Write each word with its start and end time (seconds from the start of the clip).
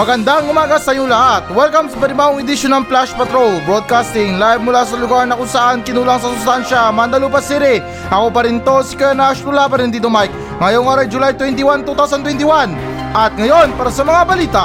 Magandang 0.00 0.48
umaga 0.48 0.80
sa 0.80 0.96
iyo 0.96 1.04
lahat. 1.04 1.52
Welcome 1.52 1.92
sa 1.92 2.00
panibawang 2.00 2.40
edisyon 2.40 2.72
ng 2.72 2.88
Flash 2.88 3.12
Patrol 3.12 3.60
Broadcasting 3.68 4.40
live 4.40 4.64
mula 4.64 4.88
sa 4.88 4.96
lugar 4.96 5.28
na 5.28 5.36
kung 5.36 5.44
saan 5.44 5.84
kinulang 5.84 6.16
sa 6.16 6.32
sustansya, 6.40 6.88
Mandalupa 6.88 7.36
City. 7.44 7.84
Ako 8.08 8.32
pa 8.32 8.48
rin 8.48 8.64
to, 8.64 8.80
si 8.80 8.96
Kuya 8.96 9.12
Nash 9.12 9.44
Lula 9.44 9.68
pa 9.68 9.76
rin 9.76 9.92
dito 9.92 10.08
Mike. 10.08 10.32
Ngayong 10.56 10.88
araw 10.88 11.04
July 11.04 11.36
21, 11.36 11.84
2021. 11.84 12.72
At 13.12 13.36
ngayon, 13.36 13.76
para 13.76 13.92
sa 13.92 14.00
mga 14.00 14.20
balita. 14.24 14.64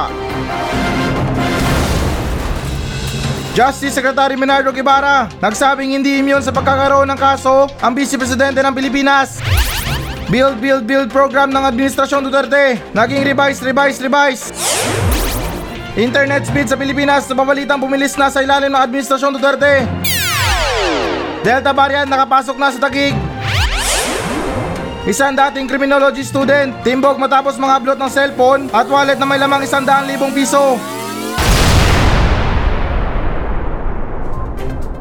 Justice 3.59 3.91
Secretary 3.91 4.39
Menardo 4.39 4.71
Guevara 4.71 5.27
nagsabing 5.43 5.99
hindi 5.99 6.15
immune 6.23 6.47
sa 6.47 6.55
pagkakaroon 6.55 7.11
ng 7.11 7.19
kaso 7.19 7.67
ang 7.83 7.91
Vice 7.91 8.15
Presidente 8.15 8.63
ng 8.63 8.71
Pilipinas. 8.71 9.43
Build, 10.31 10.63
build, 10.63 10.87
build 10.87 11.11
program 11.11 11.51
ng 11.51 11.63
Administrasyon 11.75 12.23
Duterte. 12.23 12.79
Naging 12.95 13.19
revise, 13.27 13.59
revise, 13.59 13.99
revise. 13.99 14.43
Internet 15.95 16.43
speed 16.43 16.67
sa 16.67 16.75
Pilipinas 16.75 17.23
sa 17.23 17.31
pabalitang 17.31 17.79
bumilis 17.79 18.19
na 18.19 18.27
sa 18.27 18.43
ilalim 18.43 18.67
ng 18.67 18.83
Administrasyon 18.83 19.31
Duterte. 19.31 19.87
Delta 21.39 21.71
variant 21.71 22.11
nakapasok 22.11 22.59
na 22.59 22.67
sa 22.67 22.83
Taguig. 22.83 23.15
Isang 25.07 25.39
dating 25.39 25.71
criminology 25.71 26.27
student, 26.27 26.75
timbog 26.83 27.15
matapos 27.15 27.55
mga 27.55 27.79
upload 27.79 27.99
ng 28.03 28.11
cellphone 28.11 28.67
at 28.75 28.91
wallet 28.91 29.15
na 29.15 29.23
may 29.23 29.39
lamang 29.39 29.63
isang 29.63 29.87
daan 29.87 30.03
libong 30.03 30.35
piso. 30.35 30.75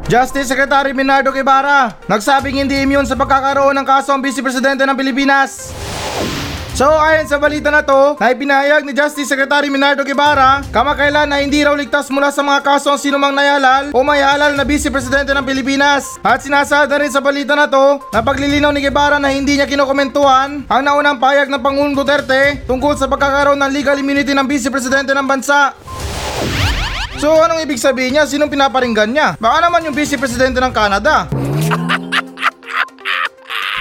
Justice 0.07 0.47
Secretary 0.47 0.95
Minardo 0.95 1.35
Guevara 1.35 1.91
nagsabing 2.07 2.63
hindi 2.63 2.79
immune 2.79 3.09
sa 3.09 3.19
pagkakaroon 3.19 3.75
ng 3.83 3.87
kaso 3.89 4.15
ang 4.15 4.23
Vice 4.23 4.39
Presidente 4.39 4.87
ng 4.87 4.95
Pilipinas. 4.95 5.75
So 6.75 6.91
ayon 6.91 7.31
sa 7.31 7.39
balita 7.39 7.71
na 7.71 7.87
to, 7.87 8.19
na 8.19 8.35
ipinahayag 8.35 8.83
ni 8.83 8.91
Justice 8.91 9.31
Secretary 9.31 9.71
Minardo 9.71 10.03
Guevara 10.03 10.59
kamakailan 10.75 11.31
na 11.31 11.39
hindi 11.39 11.63
raw 11.63 11.71
ligtas 11.71 12.11
mula 12.11 12.35
sa 12.35 12.43
mga 12.43 12.67
kaso 12.67 12.91
ang 12.91 12.99
sinumang 12.99 13.31
nayalal 13.31 13.95
o 13.95 14.03
may 14.03 14.19
halal 14.19 14.59
na 14.59 14.67
Vice 14.67 14.91
Presidente 14.91 15.31
ng 15.31 15.47
Pilipinas. 15.47 16.19
At 16.27 16.43
sinasada 16.43 16.99
rin 16.99 17.15
sa 17.15 17.23
balita 17.23 17.55
na 17.55 17.71
to 17.71 18.03
na 18.11 18.27
paglilinaw 18.27 18.75
ni 18.75 18.83
Guevara 18.83 19.23
na 19.23 19.31
hindi 19.31 19.55
niya 19.55 19.71
kinokomentuhan 19.71 20.67
ang 20.67 20.83
naunang 20.83 21.23
payag 21.23 21.47
ng 21.47 21.63
Pangulong 21.63 21.95
Duterte 21.95 22.67
tungkol 22.67 22.99
sa 22.99 23.07
pagkakaroon 23.07 23.63
ng 23.63 23.71
legal 23.71 23.95
immunity 23.95 24.35
ng 24.35 24.47
Vice 24.51 24.67
Presidente 24.67 25.15
ng 25.15 25.31
bansa. 25.31 25.79
So 27.23 27.39
anong 27.39 27.63
ibig 27.63 27.79
sabihin 27.79 28.19
niya? 28.19 28.27
Sinong 28.27 28.51
pinaparinggan 28.51 29.15
niya? 29.15 29.39
Baka 29.39 29.63
naman 29.63 29.87
yung 29.87 29.95
Vice 29.95 30.19
Presidente 30.19 30.59
ng 30.59 30.75
Canada. 30.75 31.31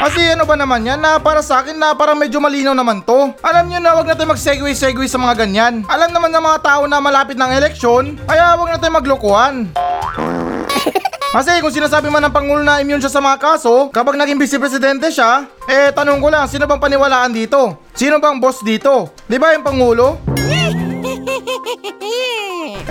Kasi 0.03 0.35
ano 0.35 0.43
ba 0.43 0.59
naman 0.59 0.83
yan 0.83 0.99
na 0.99 1.15
para 1.15 1.39
sa 1.39 1.63
akin 1.63 1.79
na 1.79 1.95
parang 1.95 2.19
medyo 2.19 2.35
malinaw 2.43 2.75
naman 2.75 2.99
to. 3.07 3.31
Alam 3.39 3.71
nyo 3.71 3.79
na 3.79 3.95
wag 3.95 4.03
natin 4.03 4.27
mag-segue-segue 4.27 5.07
sa 5.07 5.15
mga 5.15 5.47
ganyan. 5.47 5.87
Alam 5.87 6.11
naman 6.11 6.27
ng 6.27 6.43
mga 6.43 6.59
tao 6.59 6.83
na 6.91 6.99
malapit 6.99 7.39
ng 7.39 7.47
eleksyon, 7.47 8.19
kaya 8.27 8.51
wag 8.59 8.75
natin 8.75 8.91
maglokohan. 8.91 9.55
Kasi 11.39 11.63
kung 11.63 11.71
sinasabi 11.71 12.11
man 12.11 12.19
ng 12.27 12.35
Pangulo 12.35 12.67
na 12.67 12.83
immune 12.83 12.99
siya 12.99 13.15
sa 13.15 13.23
mga 13.23 13.39
kaso, 13.39 13.87
kapag 13.95 14.19
naging 14.19 14.35
vice 14.35 14.59
presidente 14.59 15.07
siya, 15.07 15.47
eh 15.71 15.95
tanong 15.95 16.19
ko 16.19 16.27
lang, 16.27 16.51
sino 16.51 16.67
bang 16.67 16.83
paniwalaan 16.83 17.31
dito? 17.31 17.79
Sino 17.95 18.19
bang 18.19 18.43
boss 18.43 18.59
dito? 18.59 19.07
Di 19.23 19.39
ba 19.39 19.55
yung 19.55 19.63
Pangulo? 19.63 20.19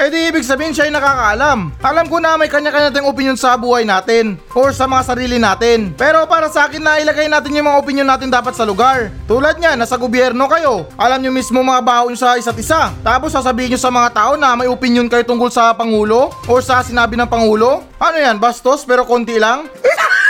Eh 0.03 0.11
di 0.11 0.35
ibig 0.35 0.43
sabihin 0.43 0.75
siya 0.75 0.91
ay 0.91 0.99
nakakaalam. 0.99 1.71
Alam 1.79 2.11
ko 2.11 2.19
na 2.19 2.35
may 2.35 2.51
kanya-kanya 2.51 2.91
tayong 2.91 3.07
opinion 3.07 3.39
sa 3.39 3.55
buhay 3.55 3.87
natin 3.87 4.35
or 4.51 4.75
sa 4.75 4.91
mga 4.91 5.15
sarili 5.15 5.39
natin. 5.39 5.95
Pero 5.95 6.27
para 6.27 6.51
sa 6.51 6.67
akin 6.67 6.83
na 6.83 6.99
ilagay 6.99 7.31
natin 7.31 7.55
yung 7.55 7.71
mga 7.71 7.79
opinion 7.79 8.09
natin 8.11 8.27
dapat 8.27 8.51
sa 8.59 8.67
lugar. 8.67 9.15
Tulad 9.31 9.63
niya, 9.63 9.79
nasa 9.79 9.95
gobyerno 9.95 10.51
kayo. 10.51 10.91
Alam 10.99 11.23
nyo 11.23 11.31
mismo 11.31 11.63
mga 11.63 11.87
baho 11.87 12.11
nyo 12.11 12.19
sa 12.19 12.35
isa't 12.35 12.59
isa. 12.59 12.91
Tapos 13.07 13.31
sasabihin 13.31 13.71
nyo 13.71 13.79
sa 13.79 13.95
mga 13.95 14.11
tao 14.11 14.35
na 14.35 14.59
may 14.59 14.67
opinion 14.67 15.07
kayo 15.07 15.23
tungkol 15.23 15.55
sa 15.55 15.71
Pangulo 15.71 16.35
or 16.51 16.59
sa 16.59 16.83
sinabi 16.83 17.15
ng 17.15 17.31
Pangulo. 17.31 17.87
Ano 18.03 18.19
yan, 18.19 18.43
bastos 18.43 18.83
pero 18.83 19.07
konti 19.07 19.39
lang? 19.39 19.71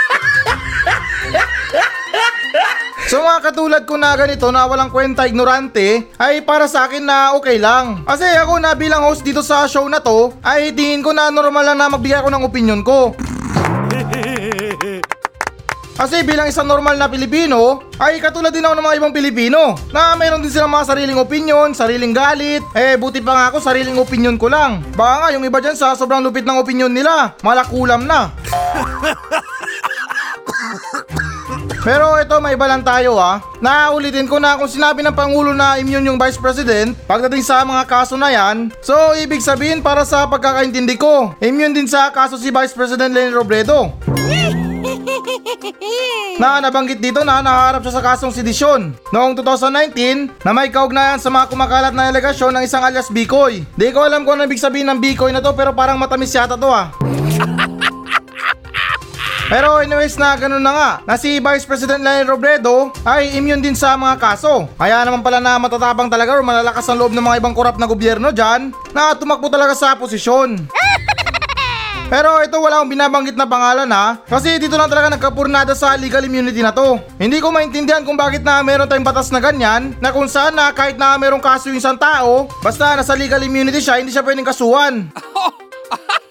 So 3.13 3.21
mga 3.21 3.45
katulad 3.45 3.85
ko 3.85 3.93
na 3.93 4.17
ganito 4.17 4.49
na 4.49 4.65
walang 4.65 4.89
kwenta 4.89 5.29
ignorante 5.29 6.09
ay 6.17 6.41
para 6.41 6.65
sa 6.65 6.89
akin 6.89 7.05
na 7.05 7.37
okay 7.37 7.61
lang. 7.61 8.01
Kasi 8.09 8.25
ako 8.41 8.57
na 8.57 8.73
bilang 8.73 9.05
host 9.05 9.21
dito 9.21 9.45
sa 9.45 9.69
show 9.69 9.85
na 9.85 10.01
to 10.01 10.33
ay 10.41 10.73
tingin 10.73 11.05
ko 11.05 11.13
na 11.13 11.29
normal 11.29 11.61
lang 11.61 11.77
na 11.77 11.93
magbigay 11.93 12.17
ako 12.17 12.33
ng 12.33 12.41
opinion 12.41 12.81
ko. 12.81 13.13
Kasi 16.01 16.25
bilang 16.25 16.49
isang 16.49 16.65
normal 16.65 16.97
na 16.97 17.05
Pilipino, 17.05 17.85
ay 18.01 18.17
katulad 18.17 18.49
din 18.49 18.65
ako 18.65 18.81
ng 18.81 18.85
mga 18.89 18.97
ibang 18.97 19.13
Pilipino 19.13 19.77
na 19.93 20.17
mayroon 20.17 20.41
din 20.41 20.49
silang 20.49 20.73
mga 20.73 20.89
sariling 20.89 21.21
opinion, 21.21 21.69
sariling 21.77 22.17
galit. 22.17 22.65
Eh 22.73 22.97
buti 22.97 23.21
pa 23.21 23.37
nga 23.37 23.53
ako 23.53 23.61
sariling 23.61 24.01
opinion 24.01 24.41
ko 24.41 24.49
lang. 24.49 24.81
Baka 24.97 25.13
nga 25.21 25.29
yung 25.37 25.45
iba 25.45 25.61
dyan 25.61 25.77
sa 25.77 25.93
sobrang 25.93 26.25
lupit 26.25 26.49
ng 26.49 26.57
opinion 26.57 26.89
nila, 26.89 27.37
malakulam 27.45 28.09
na. 28.09 28.33
Pero 31.83 32.15
ito 32.15 32.31
may 32.39 32.55
iba 32.55 32.63
lang 32.63 32.79
tayo 32.79 33.19
ha. 33.19 33.43
Naulitin 33.59 34.23
ko 34.31 34.39
na 34.39 34.55
kung 34.55 34.71
sinabi 34.71 35.03
ng 35.03 35.11
Pangulo 35.11 35.51
na 35.51 35.75
immune 35.75 36.07
yung 36.07 36.19
Vice 36.19 36.39
President 36.39 36.95
pagdating 37.03 37.43
sa 37.43 37.67
mga 37.67 37.83
kaso 37.83 38.15
na 38.15 38.31
yan. 38.31 38.71
So 38.79 38.95
ibig 39.19 39.43
sabihin 39.43 39.83
para 39.83 40.07
sa 40.07 40.23
pagkakaintindi 40.23 40.95
ko, 40.95 41.35
immune 41.43 41.75
din 41.75 41.87
sa 41.91 42.07
kaso 42.15 42.39
si 42.39 42.55
Vice 42.55 42.71
President 42.71 43.11
Lenny 43.11 43.35
Robredo. 43.35 43.91
na 46.41 46.59
nabanggit 46.63 46.97
dito 46.97 47.21
na 47.21 47.43
naharap 47.43 47.83
siya 47.85 47.99
sa 47.99 48.03
kasong 48.03 48.33
sedisyon 48.33 48.95
noong 49.13 49.37
2019 49.37 50.41
na 50.41 50.51
may 50.51 50.71
kaugnayan 50.71 51.21
sa 51.21 51.29
mga 51.29 51.51
kumakalat 51.51 51.93
na 51.93 52.09
alegasyon 52.09 52.51
ng 52.57 52.63
isang 52.65 52.81
alias 52.81 53.11
Bikoy. 53.11 53.63
Di 53.77 53.93
ko 53.93 54.01
alam 54.01 54.25
kung 54.25 54.39
ano 54.39 54.47
ibig 54.47 54.61
sabihin 54.61 54.89
ng 54.89 54.99
Bikoy 54.99 55.29
na 55.29 55.43
to 55.43 55.53
pero 55.53 55.75
parang 55.75 55.99
matamis 55.99 56.33
yata 56.33 56.57
to 56.57 56.71
ah. 56.71 56.89
Pero 59.51 59.83
anyways 59.83 60.15
na 60.15 60.39
ganun 60.39 60.63
na 60.63 60.71
nga, 60.71 60.91
na 61.03 61.15
si 61.19 61.37
Vice 61.37 61.67
President 61.67 61.99
Lenny 61.99 62.23
Robredo 62.23 62.95
ay 63.03 63.35
immune 63.35 63.59
din 63.59 63.75
sa 63.75 63.99
mga 63.99 64.15
kaso. 64.15 64.71
Kaya 64.79 65.03
naman 65.03 65.19
pala 65.19 65.43
na 65.43 65.59
matatabang 65.59 66.07
talaga 66.07 66.39
o 66.39 66.45
malalakas 66.45 66.87
ang 66.87 66.99
loob 66.99 67.11
ng 67.11 67.23
mga 67.23 67.39
ibang 67.43 67.55
korap 67.55 67.75
na 67.75 67.89
gobyerno 67.89 68.31
dyan 68.31 68.71
na 68.95 69.11
tumakbo 69.13 69.51
talaga 69.51 69.75
sa 69.75 69.99
posisyon. 69.99 70.63
Pero 72.13 72.45
ito 72.45 72.61
wala 72.61 72.77
akong 72.77 72.93
binabanggit 72.93 73.33
na 73.33 73.49
pangalan 73.49 73.89
ha 73.89 74.21
Kasi 74.29 74.61
dito 74.61 74.77
lang 74.77 74.85
talaga 74.85 75.17
nagkapurnada 75.17 75.73
sa 75.73 75.97
legal 75.97 76.21
immunity 76.21 76.61
na 76.61 76.69
to 76.69 77.01
Hindi 77.17 77.41
ko 77.41 77.49
maintindihan 77.49 78.05
kung 78.05 78.13
bakit 78.13 78.45
na 78.45 78.61
meron 78.61 78.85
tayong 78.85 79.07
batas 79.07 79.33
na 79.33 79.41
ganyan 79.41 79.97
Na 79.97 80.13
kung 80.13 80.29
saan 80.29 80.53
na 80.53 80.69
kahit 80.69 80.93
na 80.93 81.17
merong 81.17 81.41
kaso 81.41 81.73
yung 81.73 81.81
isang 81.81 81.97
tao 81.97 82.45
Basta 82.61 82.93
nasa 82.93 83.17
legal 83.17 83.41
immunity 83.41 83.81
siya 83.81 83.97
hindi 83.97 84.13
siya 84.13 84.21
pwedeng 84.21 84.45
kasuhan 84.45 85.09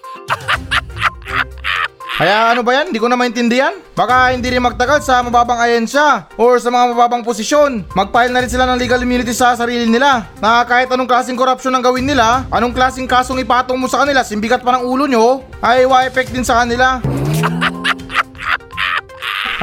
Kaya 2.13 2.53
ano 2.53 2.61
ba 2.61 2.77
yan? 2.77 2.93
Hindi 2.93 3.01
ko 3.01 3.09
na 3.09 3.17
maintindihan. 3.17 3.73
Baka 3.97 4.37
hindi 4.37 4.45
rin 4.53 4.61
magtagal 4.61 5.01
sa 5.01 5.25
mababang 5.25 5.57
ahensya 5.57 6.29
or 6.37 6.61
sa 6.61 6.69
mga 6.69 6.93
mababang 6.93 7.25
posisyon. 7.25 7.89
Mag-file 7.97 8.29
na 8.29 8.45
rin 8.45 8.53
sila 8.53 8.69
ng 8.69 8.77
legal 8.77 9.01
immunity 9.01 9.33
sa 9.33 9.57
sarili 9.57 9.89
nila. 9.89 10.29
Na 10.37 10.61
kahit 10.61 10.93
anong 10.93 11.09
klaseng 11.09 11.33
korupsyon 11.33 11.73
ang 11.73 11.81
gawin 11.81 12.05
nila, 12.05 12.45
anong 12.53 12.69
klaseng 12.69 13.09
kasong 13.09 13.41
ipatong 13.41 13.81
mo 13.81 13.89
sa 13.89 14.05
kanila, 14.05 14.21
simbigat 14.21 14.61
pa 14.61 14.77
ng 14.77 14.85
ulo 14.85 15.09
nyo, 15.09 15.41
ay 15.57 15.89
wa-effect 15.89 16.29
din 16.29 16.45
sa 16.45 16.61
kanila. 16.61 17.01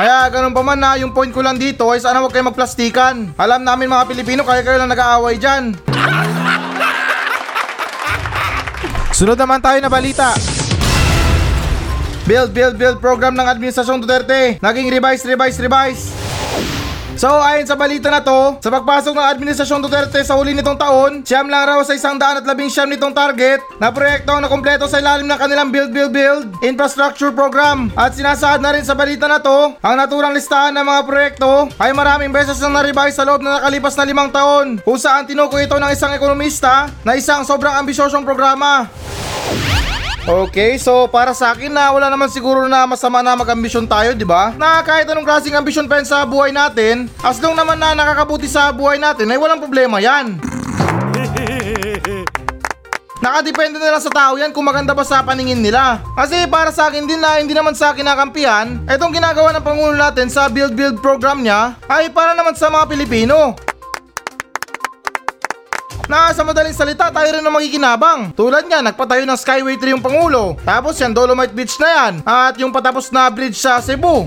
Kaya 0.01 0.27
ganun 0.35 0.51
pa 0.51 0.67
man 0.67 0.81
na 0.81 0.99
yung 0.99 1.15
point 1.15 1.31
ko 1.31 1.45
lang 1.45 1.55
dito 1.55 1.87
ay 1.93 2.03
sana 2.03 2.19
huwag 2.19 2.35
kayo 2.35 2.51
magplastikan. 2.51 3.31
Alam 3.39 3.63
namin 3.63 3.93
mga 3.93 4.09
Pilipino 4.09 4.49
kaya 4.49 4.65
kayo 4.65 4.81
lang 4.81 4.89
nag-aaway 4.89 5.37
dyan. 5.37 5.77
Sunod 9.19 9.37
naman 9.37 9.61
tayo 9.61 9.77
na 9.77 9.93
balita. 9.93 10.33
Build, 12.31 12.55
build, 12.55 12.79
build 12.79 13.03
program 13.03 13.35
ng 13.35 13.43
Administrasyon 13.43 14.07
Duterte. 14.07 14.63
Naging 14.63 14.87
revise, 14.87 15.27
revise, 15.27 15.59
revise. 15.59 16.15
So 17.19 17.27
ayon 17.27 17.67
sa 17.67 17.75
balita 17.75 18.07
na 18.07 18.23
to, 18.23 18.55
sa 18.63 18.71
pagpasok 18.71 19.19
ng 19.19 19.29
Administrasyon 19.35 19.83
Duterte 19.83 20.23
sa 20.23 20.39
huli 20.39 20.55
nitong 20.55 20.79
taon, 20.79 21.27
siyam 21.27 21.51
lang 21.51 21.67
raw 21.67 21.83
sa 21.83 21.91
isang 21.91 22.23
daan 22.23 22.39
at 22.39 22.47
labing 22.47 22.71
siyam 22.71 22.87
nitong 22.87 23.11
target 23.11 23.59
na 23.83 23.91
proyekto 23.91 24.31
na 24.39 24.47
kompleto 24.47 24.87
sa 24.87 25.03
ilalim 25.03 25.27
ng 25.27 25.43
kanilang 25.43 25.75
Build, 25.75 25.91
Build, 25.91 26.15
Build 26.15 26.47
Infrastructure 26.63 27.35
Program. 27.35 27.91
At 27.99 28.15
sinasaad 28.15 28.63
na 28.63 28.79
rin 28.79 28.87
sa 28.87 28.95
balita 28.95 29.27
na 29.27 29.43
to, 29.43 29.75
ang 29.83 29.99
naturang 29.99 30.31
listahan 30.31 30.71
ng 30.79 30.87
mga 30.87 31.03
proyekto 31.11 31.67
ay 31.83 31.91
maraming 31.91 32.31
beses 32.31 32.63
na 32.63 32.79
na-revise 32.79 33.19
sa 33.19 33.27
loob 33.27 33.43
na 33.43 33.59
nakalipas 33.59 33.99
na 33.99 34.07
limang 34.07 34.31
taon 34.31 34.79
kung 34.87 35.03
saan 35.03 35.27
tinukoy 35.27 35.67
ito 35.67 35.75
ng 35.75 35.91
isang 35.91 36.15
ekonomista 36.15 36.95
na 37.03 37.19
isang 37.19 37.43
sobrang 37.43 37.75
ambisyosong 37.75 38.23
programa. 38.23 38.87
Okay, 40.29 40.77
so 40.77 41.09
para 41.09 41.33
sa 41.33 41.57
akin 41.57 41.73
na 41.73 41.89
wala 41.97 42.13
naman 42.13 42.29
siguro 42.29 42.69
na 42.69 42.85
masama 42.85 43.25
na 43.25 43.33
mag-ambisyon 43.33 43.89
tayo, 43.89 44.13
di 44.13 44.29
ba? 44.29 44.53
Na 44.61 44.85
kahit 44.85 45.09
anong 45.09 45.25
klaseng 45.25 45.57
ambisyon 45.57 45.89
pa 45.89 45.97
yan 45.97 46.05
sa 46.05 46.29
buhay 46.29 46.53
natin, 46.53 47.09
as 47.25 47.41
long 47.41 47.57
naman 47.57 47.81
na 47.81 47.97
nakakabuti 47.97 48.45
sa 48.45 48.69
buhay 48.69 49.01
natin, 49.01 49.33
ay 49.33 49.41
walang 49.41 49.65
problema 49.65 49.97
yan. 49.97 50.37
Nakadepende 53.21 53.77
na 53.77 53.97
lang 53.97 54.05
sa 54.05 54.13
tao 54.13 54.37
yan 54.41 54.49
kung 54.53 54.65
maganda 54.65 54.97
ba 54.97 55.05
sa 55.05 55.21
paningin 55.21 55.61
nila. 55.61 56.01
Kasi 56.17 56.49
para 56.49 56.73
sa 56.73 56.89
akin 56.89 57.05
din 57.05 57.21
na 57.21 57.37
hindi 57.37 57.53
naman 57.53 57.77
sa 57.77 57.93
akin 57.93 58.05
nakampihan, 58.05 58.81
itong 58.89 59.13
ginagawa 59.13 59.53
ng 59.53 59.65
Pangulo 59.65 59.93
natin 59.93 60.33
sa 60.33 60.49
Build 60.49 60.73
Build 60.73 61.05
program 61.05 61.45
niya 61.45 61.77
ay 61.85 62.09
para 62.09 62.33
naman 62.33 62.57
sa 62.57 62.73
mga 62.73 62.89
Pilipino. 62.89 63.53
Na 66.11 66.35
sa 66.35 66.43
madaling 66.43 66.75
salita 66.75 67.07
tayo 67.15 67.31
rin 67.31 67.47
ang 67.47 67.55
makikinabang. 67.55 68.35
Tulad 68.35 68.67
nga, 68.67 68.83
nagpatayo 68.83 69.23
ng 69.23 69.39
Skyway 69.39 69.79
3 69.79 69.95
yung 69.95 70.03
Pangulo. 70.03 70.59
Tapos 70.67 70.99
yan, 70.99 71.15
Dolomite 71.15 71.55
Beach 71.55 71.79
na 71.79 71.87
yan. 71.87 72.13
At 72.27 72.59
yung 72.59 72.75
patapos 72.75 73.15
na 73.15 73.31
bridge 73.31 73.55
sa 73.55 73.79
Cebu. 73.79 74.27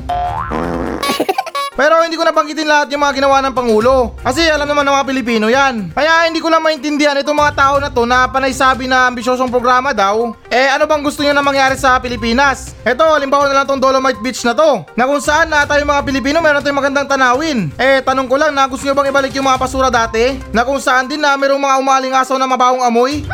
Pero 1.73 2.05
hindi 2.05 2.13
ko 2.13 2.21
nabanggitin 2.21 2.69
lahat 2.69 2.93
yung 2.93 3.01
mga 3.01 3.17
ginawa 3.17 3.41
ng 3.41 3.53
Pangulo. 3.57 4.13
Kasi 4.21 4.45
alam 4.45 4.69
naman 4.69 4.85
ng 4.85 4.93
mga 4.93 5.07
Pilipino 5.09 5.45
yan. 5.49 5.89
Kaya 5.89 6.29
hindi 6.29 6.37
ko 6.37 6.53
lang 6.53 6.61
maintindihan 6.61 7.17
itong 7.17 7.33
mga 7.33 7.53
tao 7.57 7.75
na 7.81 7.89
to 7.89 8.05
na 8.05 8.29
panay 8.29 8.53
sabi 8.53 8.85
na 8.85 9.09
ambisyosong 9.09 9.49
programa 9.49 9.89
daw. 9.89 10.37
Eh 10.53 10.69
ano 10.69 10.85
bang 10.85 11.01
gusto 11.01 11.25
nyo 11.25 11.33
na 11.33 11.41
mangyari 11.41 11.73
sa 11.73 11.97
Pilipinas? 11.97 12.77
Eto, 12.85 13.01
halimbawa 13.09 13.49
na 13.49 13.61
lang 13.61 13.65
tong 13.65 13.81
Dolomite 13.81 14.21
Beach 14.21 14.45
na 14.45 14.53
to. 14.53 14.85
Na 14.93 15.09
kung 15.09 15.17
saan 15.17 15.49
na 15.49 15.65
tayo 15.65 15.81
mga 15.81 16.05
Pilipino 16.05 16.37
meron 16.45 16.61
tayong 16.61 16.77
magandang 16.77 17.09
tanawin. 17.09 17.73
Eh 17.81 18.05
tanong 18.05 18.29
ko 18.29 18.37
lang 18.37 18.53
na 18.53 18.69
gusto 18.69 18.85
nyo 18.85 18.93
bang 18.93 19.09
ibalik 19.09 19.33
yung 19.33 19.49
mga 19.49 19.57
pasura 19.57 19.89
dati? 19.89 20.37
Na 20.53 20.61
kung 20.61 20.77
saan 20.77 21.09
din 21.09 21.25
na 21.25 21.33
merong 21.33 21.57
mga 21.57 21.79
umaling 21.81 22.13
asaw 22.13 22.37
na 22.37 22.45
mabawang 22.45 22.85
amoy? 22.85 23.25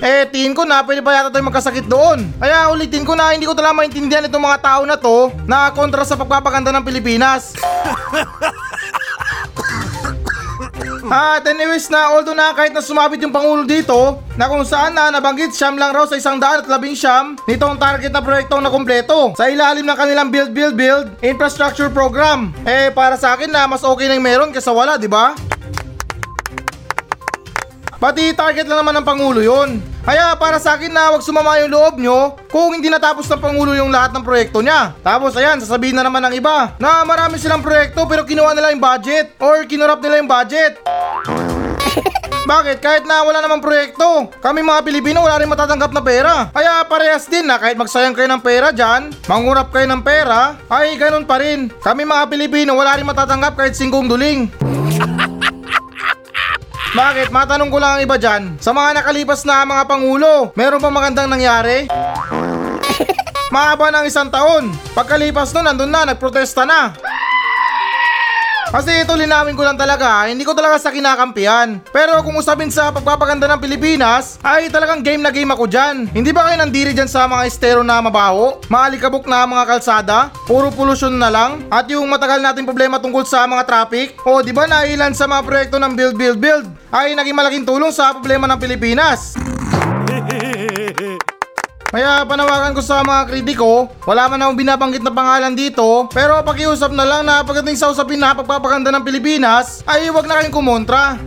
Eh, 0.00 0.24
tingin 0.32 0.56
ko 0.56 0.64
na 0.64 0.80
pwede 0.80 1.04
pa 1.04 1.12
yata 1.12 1.28
tayo 1.28 1.44
magkasakit 1.44 1.84
doon. 1.84 2.24
Kaya 2.40 2.72
ulitin 2.72 3.04
ko 3.04 3.12
na 3.12 3.36
hindi 3.36 3.44
ko 3.44 3.52
talaga 3.52 3.76
maintindihan 3.76 4.24
itong 4.24 4.40
mga 4.40 4.60
tao 4.64 4.82
na 4.88 4.96
to 4.96 5.28
na 5.44 5.68
kontra 5.76 6.08
sa 6.08 6.16
pagpapaganda 6.16 6.72
ng 6.72 6.80
Pilipinas. 6.84 7.52
At 11.10 11.42
anyways 11.42 11.90
na 11.90 12.14
although 12.14 12.38
na 12.38 12.54
kahit 12.54 12.70
na 12.70 12.78
sumabit 12.80 13.18
yung 13.18 13.34
Pangulo 13.34 13.66
dito 13.66 14.22
na 14.38 14.46
kung 14.46 14.62
saan 14.62 14.94
na 14.94 15.10
nabanggit 15.10 15.50
siyam 15.50 15.74
lang 15.74 15.90
raw 15.90 16.06
sa 16.06 16.14
isang 16.14 16.38
daan 16.38 16.62
at 16.62 16.70
labing 16.70 16.94
siyam 16.94 17.34
nitong 17.50 17.82
target 17.82 18.14
na 18.14 18.22
proyektong 18.22 18.62
na 18.62 18.70
kumpleto 18.70 19.34
sa 19.34 19.50
ilalim 19.50 19.82
ng 19.82 19.98
kanilang 19.98 20.30
build 20.30 20.54
build 20.54 20.78
build 20.78 21.10
infrastructure 21.18 21.90
program. 21.90 22.54
Eh 22.62 22.94
para 22.94 23.18
sa 23.18 23.34
akin 23.34 23.50
na 23.50 23.66
mas 23.66 23.82
okay 23.82 24.06
nang 24.06 24.22
meron 24.22 24.54
kaysa 24.54 24.70
wala, 24.70 24.94
di 24.94 25.10
ba? 25.10 25.34
Pati 27.98 28.32
target 28.32 28.64
lang 28.70 28.80
naman 28.80 29.02
ng 29.02 29.04
Pangulo 29.04 29.42
yun. 29.42 29.89
Kaya 30.00 30.32
para 30.40 30.56
sa 30.56 30.80
akin 30.80 30.88
na 30.88 31.12
wag 31.12 31.20
sumama 31.20 31.60
yung 31.60 31.72
loob 31.72 31.94
nyo 32.00 32.34
kung 32.48 32.72
hindi 32.72 32.88
natapos 32.88 33.28
ng 33.28 33.40
Pangulo 33.40 33.76
yung 33.76 33.92
lahat 33.92 34.16
ng 34.16 34.24
proyekto 34.24 34.64
niya. 34.64 34.96
Tapos 35.04 35.36
ayan, 35.36 35.60
sasabihin 35.60 35.92
na 35.92 36.04
naman 36.04 36.24
ng 36.24 36.40
iba 36.40 36.72
na 36.80 37.04
marami 37.04 37.36
silang 37.36 37.60
proyekto 37.60 38.08
pero 38.08 38.24
kinuha 38.24 38.56
nila 38.56 38.72
yung 38.72 38.80
budget 38.80 39.36
or 39.36 39.62
kinurap 39.68 40.00
nila 40.00 40.24
yung 40.24 40.30
budget. 40.30 40.80
Bakit? 42.50 42.80
Kahit 42.80 43.04
na 43.04 43.22
wala 43.22 43.44
namang 43.44 43.60
proyekto, 43.60 44.32
kami 44.40 44.64
mga 44.64 44.80
Pilipino 44.82 45.22
wala 45.22 45.38
rin 45.38 45.46
matatanggap 45.46 45.92
na 45.92 46.02
pera. 46.02 46.34
Kaya 46.50 46.82
parehas 46.88 47.28
din 47.28 47.44
na 47.44 47.60
kahit 47.60 47.76
magsayang 47.76 48.16
kayo 48.16 48.26
ng 48.26 48.42
pera 48.42 48.72
dyan, 48.72 49.12
mangurap 49.28 49.68
kayo 49.70 49.86
ng 49.86 50.02
pera, 50.02 50.56
ay 50.72 50.96
ganun 50.96 51.28
pa 51.28 51.38
rin. 51.38 51.68
Kami 51.84 52.02
mga 52.08 52.26
Pilipino 52.32 52.74
wala 52.74 52.96
rin 52.96 53.06
matatanggap 53.06 53.54
kahit 53.54 53.76
singkong 53.76 54.08
duling. 54.08 54.48
Bakit? 56.90 57.30
Matanong 57.30 57.70
ko 57.70 57.78
lang 57.78 57.98
ang 57.98 58.02
iba 58.02 58.18
dyan. 58.18 58.58
Sa 58.58 58.74
mga 58.74 58.98
nakalipas 58.98 59.46
na 59.46 59.62
mga 59.62 59.86
pangulo, 59.86 60.50
meron 60.58 60.82
ba 60.82 60.90
magandang 60.90 61.30
nangyari? 61.30 61.86
Mahaba 63.54 63.94
ng 63.94 64.10
isang 64.10 64.26
taon. 64.26 64.74
Pagkalipas 64.90 65.54
nun, 65.54 65.70
nandun 65.70 65.90
na, 65.90 66.02
nagprotesta 66.10 66.66
na. 66.66 66.90
Kasi 68.70 69.02
ito 69.02 69.18
linawin 69.18 69.58
ko 69.58 69.66
lang 69.66 69.74
talaga, 69.74 70.30
hindi 70.30 70.46
ko 70.46 70.54
talaga 70.54 70.78
sa 70.78 70.94
kinakampihan. 70.94 71.82
Pero 71.90 72.22
kung 72.22 72.38
usapin 72.38 72.70
sa 72.70 72.94
pagpapaganda 72.94 73.50
ng 73.50 73.58
Pilipinas, 73.58 74.38
ay 74.46 74.70
talagang 74.70 75.02
game 75.02 75.18
na 75.18 75.34
game 75.34 75.50
ako 75.50 75.66
dyan. 75.66 76.06
Hindi 76.14 76.30
ba 76.30 76.46
kayo 76.46 76.62
nandiri 76.62 76.94
dyan 76.94 77.10
sa 77.10 77.26
mga 77.26 77.50
estero 77.50 77.82
na 77.82 77.98
mabaho? 77.98 78.62
Maalikabok 78.70 79.26
na 79.26 79.42
mga 79.42 79.66
kalsada? 79.66 80.30
Puro 80.46 80.70
pollution 80.70 81.18
na 81.18 81.34
lang? 81.34 81.66
At 81.66 81.90
yung 81.90 82.06
matagal 82.06 82.38
nating 82.38 82.62
problema 82.62 83.02
tungkol 83.02 83.26
sa 83.26 83.42
mga 83.42 83.66
traffic? 83.66 84.14
O 84.22 84.38
di 84.38 84.54
ba 84.54 84.70
na 84.70 84.86
ilan 84.86 85.18
sa 85.18 85.26
mga 85.26 85.42
proyekto 85.42 85.82
ng 85.82 85.92
Build 85.98 86.14
Build 86.14 86.38
Build 86.38 86.79
ay 86.90 87.14
naging 87.14 87.38
malaking 87.38 87.66
tulong 87.66 87.94
sa 87.94 88.10
problema 88.14 88.50
ng 88.50 88.58
Pilipinas? 88.58 89.38
Kaya 91.90 92.22
panawagan 92.22 92.70
ko 92.70 92.82
sa 92.82 93.02
mga 93.02 93.26
kritiko, 93.26 93.90
wala 94.06 94.30
man 94.30 94.38
akong 94.38 94.58
binabanggit 94.62 95.02
na 95.02 95.10
pangalan 95.10 95.58
dito, 95.58 96.06
pero 96.14 96.38
pakiusap 96.46 96.94
na 96.94 97.02
lang 97.02 97.26
na 97.26 97.42
pagdating 97.42 97.74
sa 97.74 97.90
usapin 97.90 98.22
na 98.22 98.30
pagpapaganda 98.30 98.94
ng 98.94 99.02
Pilipinas, 99.02 99.82
ay 99.90 100.06
wag 100.14 100.26
na 100.30 100.38
kayong 100.38 100.54
kumontra. 100.54 101.18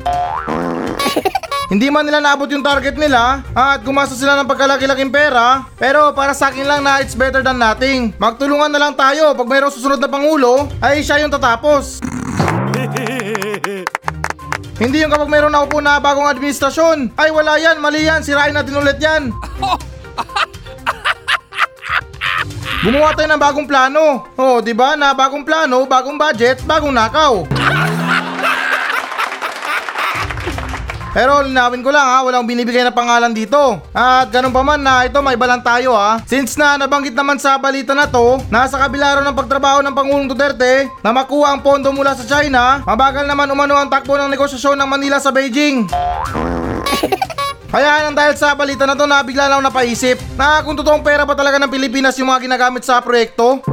Hindi 1.67 1.89
man 1.89 2.07
nila 2.07 2.23
naabot 2.23 2.47
yung 2.47 2.63
target 2.63 2.95
nila 2.95 3.43
at 3.51 3.83
gumasa 3.83 4.13
sila 4.13 4.37
ng 4.39 4.45
pagkalaki-laking 4.45 5.09
pera 5.09 5.65
pero 5.73 6.13
para 6.13 6.35
sa 6.37 6.53
akin 6.53 6.69
lang 6.69 6.85
na 6.85 7.01
it's 7.01 7.17
better 7.17 7.41
than 7.41 7.57
nothing. 7.57 8.13
Magtulungan 8.21 8.69
na 8.69 8.77
lang 8.77 8.93
tayo 8.93 9.33
pag 9.33 9.49
mayroong 9.49 9.73
susunod 9.73 9.97
na 9.97 10.11
pangulo 10.11 10.69
ay 10.83 11.01
siya 11.01 11.23
yung 11.23 11.33
tatapos. 11.33 11.97
Hindi 14.83 14.99
yung 14.99 15.15
kapag 15.15 15.31
mayroon 15.31 15.55
ako 15.55 15.65
po 15.71 15.79
na 15.79 15.95
bagong 15.95 16.27
administrasyon 16.27 17.15
ay 17.15 17.31
wala 17.31 17.55
yan, 17.55 17.79
mali 17.79 18.03
yan, 18.03 18.19
sirain 18.19 18.51
natin 18.51 18.75
ulit 18.75 18.99
yan. 18.99 19.31
Gumawa 22.83 23.15
tayo 23.15 23.31
ng 23.31 23.39
bagong 23.39 23.63
plano. 23.63 24.27
Oh, 24.35 24.59
'di 24.59 24.75
ba? 24.75 24.99
Na 24.99 25.15
bagong 25.15 25.47
plano, 25.47 25.87
bagong 25.87 26.19
budget, 26.19 26.67
bagong 26.67 26.91
nakaw. 26.91 27.47
Pero 31.13 31.45
linawin 31.45 31.85
ko 31.85 31.93
lang 31.93 32.01
ha, 32.01 32.25
walang 32.25 32.49
binibigay 32.49 32.81
na 32.81 32.89
pangalan 32.89 33.29
dito. 33.29 33.77
At 33.93 34.33
ganun 34.33 34.49
pa 34.49 34.65
man 34.65 34.81
na 34.81 35.05
ito 35.05 35.21
may 35.21 35.37
balang 35.37 35.61
tayo 35.61 35.93
ha. 35.93 36.17
Since 36.25 36.57
na 36.57 36.75
nabanggit 36.81 37.13
naman 37.13 37.37
sa 37.37 37.61
balita 37.61 37.93
na 37.93 38.09
to, 38.09 38.41
nasa 38.49 38.81
kabila 38.81 39.21
raw 39.21 39.23
ng 39.23 39.37
pagtrabaho 39.37 39.85
ng 39.85 39.93
Pangulong 39.93 40.25
Duterte 40.25 40.89
na 41.05 41.13
makuha 41.13 41.53
ang 41.53 41.61
pondo 41.61 41.93
mula 41.93 42.17
sa 42.17 42.25
China, 42.25 42.81
mabagal 42.81 43.29
naman 43.29 43.45
umano 43.53 43.77
ang 43.77 43.93
takbo 43.93 44.17
ng 44.17 44.33
negosasyon 44.33 44.73
ng 44.73 44.89
Manila 44.89 45.21
sa 45.21 45.29
Beijing. 45.29 45.85
Kaya 47.73 48.05
nang 48.05 48.13
dahil 48.13 48.37
sa 48.37 48.53
balita 48.53 48.85
na 48.85 48.93
to 48.93 49.09
na 49.09 49.25
bigla 49.25 49.49
lang 49.49 49.65
napaisip 49.65 50.17
na 50.37 50.61
kung 50.61 50.77
totoong 50.77 51.01
pera 51.01 51.25
ba 51.25 51.33
talaga 51.33 51.57
ng 51.57 51.73
Pilipinas 51.73 52.13
yung 52.21 52.29
mga 52.29 52.45
ginagamit 52.45 52.85
sa 52.85 53.01
proyekto? 53.01 53.65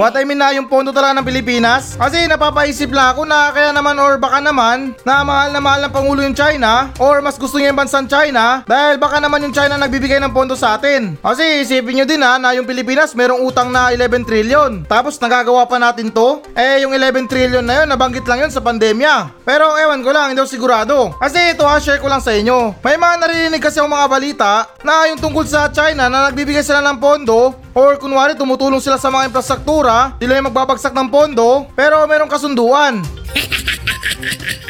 What 0.00 0.16
I 0.16 0.24
mean 0.24 0.40
na 0.40 0.56
yung 0.56 0.64
pondo 0.64 0.96
talaga 0.96 1.20
ng 1.20 1.28
Pilipinas? 1.28 1.92
Kasi 1.92 2.24
napapaisip 2.24 2.88
lang 2.88 3.12
ako 3.12 3.28
na 3.28 3.52
kaya 3.52 3.68
naman 3.68 4.00
or 4.00 4.16
baka 4.16 4.40
naman 4.40 4.96
na 5.04 5.20
mahal 5.20 5.52
na 5.52 5.60
mahal 5.60 5.80
ng 5.84 5.92
Pangulo 5.92 6.24
yung 6.24 6.32
China 6.32 6.88
or 6.96 7.20
mas 7.20 7.36
gusto 7.36 7.60
niya 7.60 7.68
yung 7.68 7.80
bansang 7.84 8.08
China 8.08 8.64
dahil 8.64 8.96
baka 8.96 9.20
naman 9.20 9.44
yung 9.44 9.52
China 9.52 9.76
nagbibigay 9.76 10.16
ng 10.24 10.32
pondo 10.32 10.56
sa 10.56 10.80
atin. 10.80 11.20
Kasi 11.20 11.60
isipin 11.60 12.00
nyo 12.00 12.06
din 12.08 12.24
ha 12.24 12.40
na 12.40 12.56
yung 12.56 12.64
Pilipinas 12.64 13.12
merong 13.12 13.44
utang 13.44 13.68
na 13.68 13.92
11 13.92 14.24
trillion. 14.24 14.88
Tapos 14.88 15.20
nagagawa 15.20 15.68
pa 15.68 15.76
natin 15.76 16.08
to? 16.08 16.40
Eh 16.56 16.80
yung 16.80 16.96
11 16.96 17.28
trillion 17.28 17.60
na 17.60 17.84
yun 17.84 17.88
nabanggit 17.92 18.24
lang 18.24 18.48
yun 18.48 18.52
sa 18.52 18.64
pandemya. 18.64 19.44
Pero 19.44 19.76
ewan 19.76 20.00
ko 20.00 20.16
lang, 20.16 20.32
hindi 20.32 20.40
ako 20.40 20.48
sigurado. 20.48 21.12
Kasi 21.20 21.52
ito 21.52 21.68
ha, 21.68 21.76
share 21.76 22.00
ko 22.00 22.08
lang 22.08 22.24
sa 22.24 22.32
inyo. 22.32 22.80
May 22.80 22.96
mga 22.96 23.20
naririnig 23.20 23.60
kasi 23.60 23.84
akong 23.84 23.92
mga 23.92 24.08
balita 24.08 24.52
na 24.80 25.12
yung 25.12 25.20
tungkol 25.20 25.44
sa 25.44 25.68
China 25.68 26.08
na 26.08 26.32
nagbibigay 26.32 26.64
sila 26.64 26.80
ng 26.80 26.96
pondo 26.96 27.52
or 27.80 27.96
kunwari 27.96 28.36
tumutulong 28.36 28.84
sila 28.84 29.00
sa 29.00 29.08
mga 29.08 29.32
infrastruktura, 29.32 30.12
sila 30.20 30.36
yung 30.36 30.52
magbabagsak 30.52 30.92
ng 30.92 31.08
pondo, 31.08 31.64
pero 31.72 32.04
merong 32.04 32.28
kasunduan. 32.28 33.00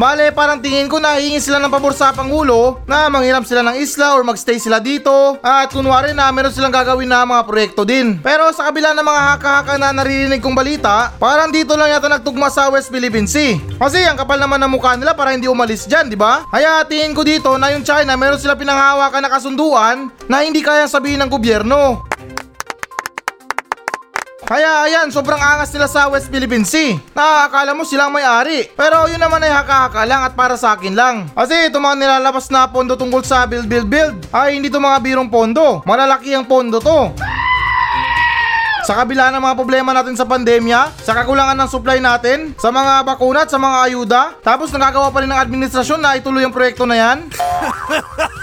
Mali, 0.00 0.32
parang 0.32 0.56
tingin 0.64 0.88
ko 0.88 0.96
na 0.96 1.20
hihingi 1.20 1.44
sila 1.44 1.60
ng 1.60 1.68
pabor 1.68 1.92
sa 1.92 2.08
Pangulo 2.08 2.80
na 2.88 3.12
manghiram 3.12 3.44
sila 3.44 3.60
ng 3.60 3.76
isla 3.84 4.16
or 4.16 4.24
magstay 4.24 4.56
sila 4.56 4.80
dito 4.80 5.36
at 5.44 5.68
kunwari 5.68 6.16
na 6.16 6.32
meron 6.32 6.48
silang 6.48 6.72
gagawin 6.72 7.04
na 7.04 7.28
mga 7.28 7.44
proyekto 7.44 7.84
din. 7.84 8.16
Pero 8.24 8.48
sa 8.56 8.72
kabila 8.72 8.96
ng 8.96 9.04
mga 9.04 9.22
haka-haka 9.36 9.76
na 9.76 9.92
naririnig 9.92 10.40
kong 10.40 10.56
balita, 10.56 11.12
parang 11.20 11.52
dito 11.52 11.76
lang 11.76 11.92
yata 11.92 12.08
nagtugma 12.08 12.48
sa 12.48 12.72
West 12.72 12.88
Philippine 12.88 13.28
Sea. 13.28 13.60
Kasi 13.76 14.00
ang 14.08 14.16
kapal 14.16 14.40
naman 14.40 14.56
ng 14.64 14.72
mukha 14.72 14.96
nila 14.96 15.12
para 15.12 15.36
hindi 15.36 15.52
umalis 15.52 15.84
dyan, 15.84 16.08
di 16.08 16.16
ba? 16.16 16.48
Kaya 16.48 16.80
tingin 16.88 17.12
ko 17.12 17.20
dito 17.20 17.60
na 17.60 17.68
yung 17.76 17.84
China 17.84 18.16
meron 18.16 18.40
sila 18.40 18.56
pinanghahawakan 18.56 19.20
na 19.20 19.28
kasunduan 19.28 20.08
na 20.32 20.40
hindi 20.40 20.64
kaya 20.64 20.88
sabihin 20.88 21.20
ng 21.20 21.28
gobyerno. 21.28 22.08
Kaya 24.50 24.82
ayan, 24.82 25.14
sobrang 25.14 25.38
angas 25.38 25.70
nila 25.70 25.86
sa 25.86 26.10
West 26.10 26.26
Philippine 26.26 26.66
Sea. 26.66 26.98
Nakakala 27.14 27.70
mo 27.70 27.86
silang 27.86 28.10
may-ari. 28.10 28.66
Pero 28.74 29.06
yun 29.06 29.22
naman 29.22 29.38
ay 29.46 29.54
haka-haka 29.54 30.02
lang 30.02 30.26
at 30.26 30.34
para 30.34 30.58
sa 30.58 30.74
akin 30.74 30.90
lang. 30.90 31.30
Kasi 31.30 31.70
itong 31.70 31.78
mga 31.78 31.96
nilalabas 32.02 32.50
na 32.50 32.66
pondo 32.66 32.98
tungkol 32.98 33.22
sa 33.22 33.46
build 33.46 33.70
build 33.70 33.86
build 33.86 34.18
ay 34.34 34.58
hindi 34.58 34.66
to 34.66 34.82
mga 34.82 34.98
birong 35.06 35.30
pondo. 35.30 35.86
Malalaki 35.86 36.34
ang 36.34 36.50
pondo 36.50 36.82
to. 36.82 37.14
Sa 38.82 38.98
kabila 38.98 39.30
ng 39.30 39.38
mga 39.38 39.54
problema 39.54 39.94
natin 39.94 40.18
sa 40.18 40.26
pandemya, 40.26 40.98
sa 40.98 41.14
kakulangan 41.14 41.54
ng 41.54 41.70
supply 41.70 42.02
natin, 42.02 42.50
sa 42.58 42.74
mga 42.74 43.06
bakuna 43.06 43.46
at 43.46 43.54
sa 43.54 43.60
mga 43.62 43.76
ayuda, 43.86 44.22
tapos 44.42 44.74
nagagawa 44.74 45.14
pa 45.14 45.22
rin 45.22 45.30
ng 45.30 45.38
administrasyon 45.46 46.02
na 46.02 46.18
ituloy 46.18 46.42
ang 46.42 46.50
proyekto 46.50 46.90
na 46.90 46.98
yan. 46.98 47.18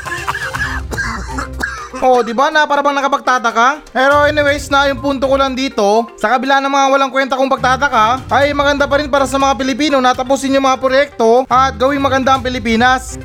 Oh, 1.98 2.22
di 2.22 2.30
ba 2.30 2.54
na 2.54 2.70
para 2.70 2.86
bang 2.86 2.94
nakapagtataka? 2.94 3.82
Pero 3.90 4.30
anyways 4.30 4.70
na 4.70 4.86
yung 4.86 5.02
punto 5.02 5.26
ko 5.26 5.34
lang 5.34 5.58
dito, 5.58 6.06
sa 6.14 6.30
kabila 6.30 6.62
ng 6.62 6.70
mga 6.70 6.88
walang 6.94 7.10
kwenta 7.10 7.34
kong 7.34 7.50
pagtataka, 7.50 8.22
ay 8.30 8.54
maganda 8.54 8.86
pa 8.86 9.02
rin 9.02 9.10
para 9.10 9.26
sa 9.26 9.42
mga 9.42 9.58
Pilipino 9.58 9.98
na 9.98 10.14
tapusin 10.14 10.54
yung 10.54 10.70
mga 10.70 10.78
proyekto 10.78 11.50
at 11.50 11.74
gawing 11.74 12.02
maganda 12.02 12.38
ang 12.38 12.46
Pilipinas. 12.46 13.18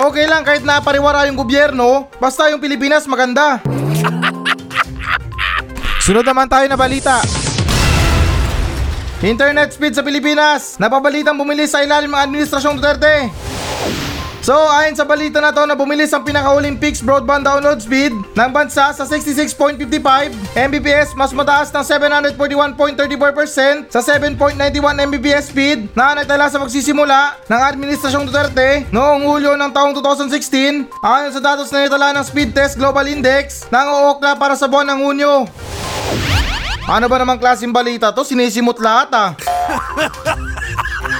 Okay 0.00 0.24
lang 0.24 0.40
kahit 0.40 0.64
na 0.64 0.80
pariwara 0.80 1.28
yung 1.28 1.36
gobyerno, 1.36 2.08
basta 2.16 2.48
yung 2.48 2.64
Pilipinas 2.64 3.04
maganda. 3.04 3.60
Sunod 6.00 6.24
naman 6.24 6.48
tayo 6.48 6.64
na 6.64 6.80
balita. 6.80 7.20
Internet 9.20 9.72
speed 9.72 9.96
sa 9.96 10.04
Pilipinas. 10.04 10.80
Napabalitang 10.80 11.36
bumilis 11.36 11.72
sa 11.72 11.84
ilalim 11.84 12.12
ng 12.12 12.24
Administrasyong 12.24 12.76
Duterte. 12.76 13.32
So, 14.44 14.52
ayon 14.52 14.92
sa 14.92 15.08
balita 15.08 15.40
na 15.40 15.56
to 15.56 15.64
na 15.64 15.72
bumilis 15.72 16.12
ang 16.12 16.20
pinakahuling 16.20 16.76
fixed 16.76 17.00
broadband 17.00 17.48
download 17.48 17.80
speed 17.80 18.12
ng 18.12 18.50
bansa 18.52 18.92
sa 18.92 19.08
66.55 19.08 19.88
Mbps 20.52 21.16
mas 21.16 21.32
mataas 21.32 21.72
ng 21.72 21.80
741.34% 22.36 23.88
sa 23.88 24.04
7.91 24.04 25.00
Mbps 25.08 25.48
speed 25.48 25.88
na 25.96 26.20
nagtala 26.20 26.52
sa 26.52 26.60
magsisimula 26.60 27.40
ng 27.48 27.60
Administrasyong 27.72 28.28
Duterte 28.28 28.84
noong 28.92 29.24
Hulyo 29.24 29.56
ng 29.56 29.72
taong 29.72 29.96
2016 29.96 30.92
ayon 30.92 31.32
sa 31.32 31.40
datos 31.40 31.72
na 31.72 31.88
itala 31.88 32.12
ng 32.12 32.24
Speed 32.28 32.52
Test 32.52 32.76
Global 32.76 33.08
Index 33.08 33.64
ng 33.72 33.86
uokla 33.96 34.36
para 34.36 34.60
sa 34.60 34.68
buwan 34.68 34.92
ng 34.92 35.08
Hunyo. 35.08 35.48
Ano 36.84 37.08
ba 37.08 37.16
namang 37.16 37.40
klaseng 37.40 37.72
balita 37.72 38.12
to? 38.12 38.20
Sinisimot 38.20 38.76
lahat 38.76 39.08
ah. 39.16 39.32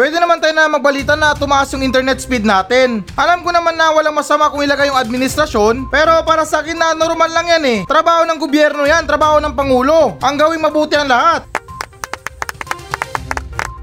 Pwede 0.00 0.16
naman 0.16 0.40
tayo 0.40 0.56
na 0.56 0.64
magbalita 0.64 1.12
na 1.12 1.36
tumaas 1.36 1.68
yung 1.76 1.84
internet 1.84 2.24
speed 2.24 2.40
natin. 2.40 3.04
Alam 3.20 3.44
ko 3.44 3.52
naman 3.52 3.76
na 3.76 3.92
walang 3.92 4.16
masama 4.16 4.48
kung 4.48 4.64
ilagay 4.64 4.88
yung 4.88 4.96
administrasyon, 4.96 5.92
pero 5.92 6.24
para 6.24 6.48
sa 6.48 6.64
akin 6.64 6.72
na 6.72 6.96
normal 6.96 7.28
lang 7.28 7.52
yan 7.52 7.64
eh. 7.68 7.78
Trabaho 7.84 8.24
ng 8.24 8.40
gobyerno 8.40 8.88
yan, 8.88 9.04
trabaho 9.04 9.44
ng 9.44 9.52
Pangulo. 9.52 10.16
Ang 10.24 10.40
gawing 10.40 10.64
mabuti 10.64 10.96
ang 10.96 11.04
lahat. 11.04 11.44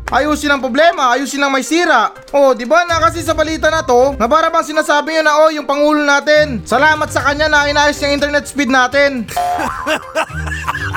Ayusin 0.09 0.49
ang 0.49 0.63
problema, 0.63 1.13
ayusin 1.13 1.37
ang 1.37 1.53
may 1.53 1.61
sira. 1.61 2.09
Oh, 2.33 2.57
di 2.57 2.65
ba 2.65 2.81
na 2.89 2.97
kasi 2.97 3.21
sa 3.21 3.37
balita 3.37 3.69
na 3.69 3.85
to, 3.85 4.17
na 4.17 4.25
para 4.25 4.49
bang 4.49 4.65
sinasabi 4.65 5.13
niyo 5.13 5.21
na 5.21 5.37
oh, 5.45 5.53
yung 5.53 5.69
pangulo 5.69 6.01
natin. 6.01 6.65
Salamat 6.65 7.13
sa 7.13 7.29
kanya 7.29 7.45
na 7.45 7.69
inayos 7.69 8.01
yung 8.01 8.17
internet 8.17 8.49
speed 8.49 8.73
natin. 8.73 9.21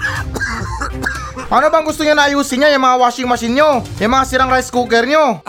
ano 1.50 1.66
bang 1.66 1.82
gusto 1.82 2.06
niya 2.06 2.14
na 2.14 2.30
ayusin 2.30 2.62
niya? 2.62 2.70
Yung 2.78 2.86
mga 2.86 2.96
washing 3.02 3.26
machine 3.26 3.58
nyo, 3.58 3.82
yung 3.98 4.12
mga 4.14 4.24
sirang 4.30 4.50
rice 4.54 4.70
cooker 4.70 5.02
nyo. 5.02 5.42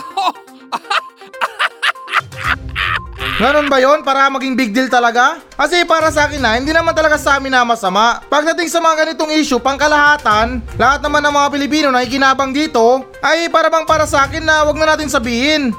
Ganon 3.42 3.70
ba 3.74 3.82
yon 3.82 4.06
para 4.06 4.30
maging 4.30 4.54
big 4.54 4.70
deal 4.70 4.86
talaga? 4.86 5.42
Kasi 5.58 5.82
para 5.86 6.14
sa 6.14 6.30
akin 6.30 6.42
na, 6.42 6.62
hindi 6.62 6.70
naman 6.74 6.94
talaga 6.94 7.18
sa 7.18 7.42
amin 7.42 7.50
na 7.50 7.66
masama. 7.66 8.22
Pagdating 8.30 8.70
sa 8.70 8.78
mga 8.78 9.02
ganitong 9.02 9.34
issue, 9.34 9.58
pangkalahatan, 9.58 10.62
lahat 10.78 11.02
naman 11.02 11.26
ng 11.26 11.34
mga 11.34 11.48
Pilipino 11.50 11.88
na 11.90 12.06
ikinabang 12.06 12.54
dito, 12.54 13.02
ay 13.22 13.50
para 13.50 13.74
bang 13.74 13.86
para 13.86 14.06
sa 14.06 14.30
akin 14.30 14.46
na 14.46 14.62
wag 14.66 14.78
na 14.78 14.94
natin 14.94 15.10
sabihin. 15.10 15.74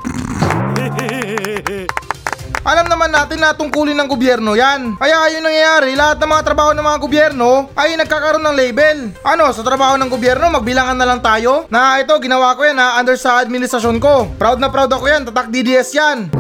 Alam 2.63 2.87
naman 2.87 3.11
natin 3.11 3.43
na 3.43 3.51
tungkulin 3.51 3.99
ng 3.99 4.07
gobyerno 4.07 4.55
yan. 4.55 4.95
Kaya 4.95 5.35
yun 5.35 5.43
nangyayari, 5.43 5.99
lahat 5.99 6.23
ng 6.23 6.31
mga 6.31 6.47
trabaho 6.47 6.71
ng 6.71 6.87
mga 6.87 6.99
gobyerno 7.03 7.67
ay 7.75 7.99
nagkakaroon 7.99 8.47
ng 8.47 8.55
label. 8.55 9.11
Ano, 9.27 9.51
sa 9.51 9.67
trabaho 9.67 9.99
ng 9.99 10.07
gobyerno, 10.07 10.47
magbilangan 10.47 10.95
na 10.95 11.03
lang 11.03 11.19
tayo? 11.19 11.67
Na 11.75 11.99
ito, 11.99 12.15
ginawa 12.23 12.55
ko 12.55 12.63
yan 12.63 12.79
ha, 12.79 13.03
under 13.03 13.19
sa 13.19 13.43
administrasyon 13.43 13.99
ko. 13.99 14.31
Proud 14.39 14.63
na 14.63 14.71
proud 14.71 14.95
ako 14.95 15.11
yan, 15.11 15.27
tatak 15.27 15.51
DDS 15.51 15.91
yan. 15.91 16.31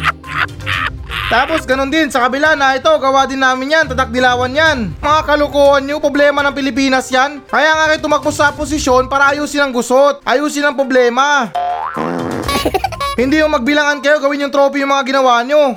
Tapos 1.32 1.70
ganun 1.70 1.88
din 1.88 2.10
sa 2.10 2.26
kabila 2.26 2.58
na 2.58 2.74
ito, 2.74 2.90
gawa 2.90 3.22
din 3.22 3.38
namin 3.38 3.78
yan, 3.78 3.86
tatak 3.94 4.10
dilawan 4.10 4.50
yan. 4.50 4.90
Mga 4.98 5.20
kalukuhan 5.22 5.86
nyo, 5.86 6.02
problema 6.02 6.42
ng 6.42 6.50
Pilipinas 6.50 7.06
yan. 7.14 7.46
Kaya 7.46 7.70
nga 7.78 7.94
kayo 7.94 8.02
tumakbo 8.02 8.34
sa 8.34 8.50
posisyon 8.50 9.06
para 9.06 9.30
ayusin 9.30 9.62
ang 9.62 9.70
gusot, 9.70 10.18
ayusin 10.26 10.66
ang 10.66 10.74
problema. 10.74 11.46
Hindi 13.12 13.44
yung 13.44 13.52
magbilangan 13.52 14.00
kayo, 14.00 14.24
gawin 14.24 14.48
yung 14.48 14.54
trophy 14.54 14.80
yung 14.80 14.92
mga 14.92 15.04
ginawa 15.04 15.44
nyo. 15.44 15.76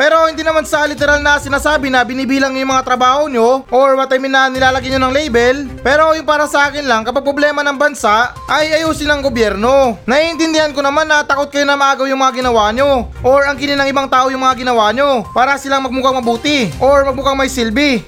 Pero 0.00 0.24
hindi 0.32 0.40
naman 0.40 0.64
sa 0.64 0.88
literal 0.88 1.20
na 1.20 1.36
sinasabi 1.36 1.92
na 1.92 2.00
binibilang 2.00 2.56
yung 2.56 2.72
mga 2.72 2.88
trabaho 2.88 3.28
nyo 3.28 3.68
or 3.68 4.00
what 4.00 4.08
I 4.08 4.16
mean 4.16 4.32
na 4.32 4.48
nilalagyan 4.48 4.96
nyo 4.96 5.08
ng 5.08 5.16
label. 5.16 5.56
Pero 5.84 6.16
yung 6.16 6.24
para 6.24 6.48
sa 6.48 6.72
akin 6.72 6.88
lang, 6.88 7.04
kapag 7.04 7.20
problema 7.20 7.60
ng 7.60 7.76
bansa, 7.76 8.32
ay 8.48 8.80
ayusin 8.80 9.12
ng 9.12 9.20
gobyerno. 9.20 10.00
Naiintindihan 10.08 10.72
ko 10.72 10.80
naman 10.80 11.04
na 11.04 11.20
takot 11.20 11.52
kayo 11.52 11.68
na 11.68 11.76
maagaw 11.76 12.08
yung 12.08 12.20
mga 12.20 12.40
ginawa 12.40 12.72
nyo 12.72 13.12
or 13.20 13.44
ang 13.44 13.60
kinin 13.60 13.76
ng 13.76 13.92
ibang 13.92 14.08
tao 14.08 14.32
yung 14.32 14.40
mga 14.40 14.64
ginawa 14.64 14.88
nyo 14.92 15.20
para 15.36 15.60
silang 15.60 15.84
magmukhang 15.84 16.16
mabuti 16.16 16.72
or 16.80 17.04
magmukhang 17.04 17.36
may 17.36 17.52
silbi. 17.52 18.00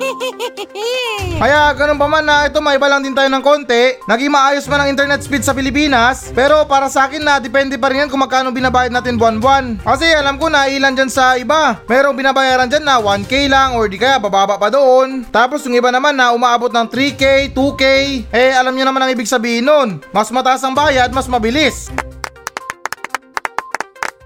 Kaya 1.40 1.72
ganun 1.72 1.96
pa 1.96 2.06
man 2.08 2.24
na 2.24 2.48
ito 2.48 2.60
may 2.60 2.76
iba 2.76 2.88
lang 2.88 3.00
din 3.00 3.16
tayo 3.16 3.28
ng 3.32 3.44
konti, 3.44 3.96
naging 4.04 4.32
maayos 4.32 4.68
man 4.68 4.84
ang 4.84 4.92
internet 4.92 5.24
speed 5.24 5.40
sa 5.40 5.56
Pilipinas, 5.56 6.28
pero 6.36 6.68
para 6.68 6.92
sa 6.92 7.08
akin 7.08 7.24
na 7.24 7.40
depende 7.40 7.80
pa 7.80 7.88
rin 7.88 8.04
yan 8.04 8.10
kung 8.12 8.20
magkano 8.20 8.52
binabayad 8.52 8.92
natin 8.92 9.16
buwan-buwan. 9.16 9.80
Kasi 9.80 10.08
alam 10.12 10.36
ko 10.36 10.52
na 10.52 10.68
ilan 10.68 10.92
dyan 10.92 11.08
sa 11.08 11.40
iba, 11.40 11.80
merong 11.88 12.16
binabayaran 12.16 12.68
dyan 12.68 12.84
na 12.84 13.00
1k 13.00 13.48
lang 13.48 13.72
or 13.76 13.88
di 13.88 13.96
kaya 13.96 14.20
bababa 14.20 14.60
pa 14.60 14.68
doon. 14.68 15.24
Tapos 15.32 15.64
yung 15.64 15.76
iba 15.76 15.88
naman 15.88 16.12
na 16.12 16.36
umaabot 16.36 16.68
ng 16.68 16.86
3k, 16.88 17.56
2k, 17.56 17.84
eh 18.32 18.52
alam 18.52 18.76
nyo 18.76 18.84
naman 18.84 19.00
ang 19.08 19.12
ibig 19.16 19.28
sabihin 19.28 19.64
nun, 19.64 19.88
mas 20.12 20.28
mataas 20.28 20.60
ang 20.60 20.76
bayad, 20.76 21.08
mas 21.12 21.30
mabilis. 21.30 21.88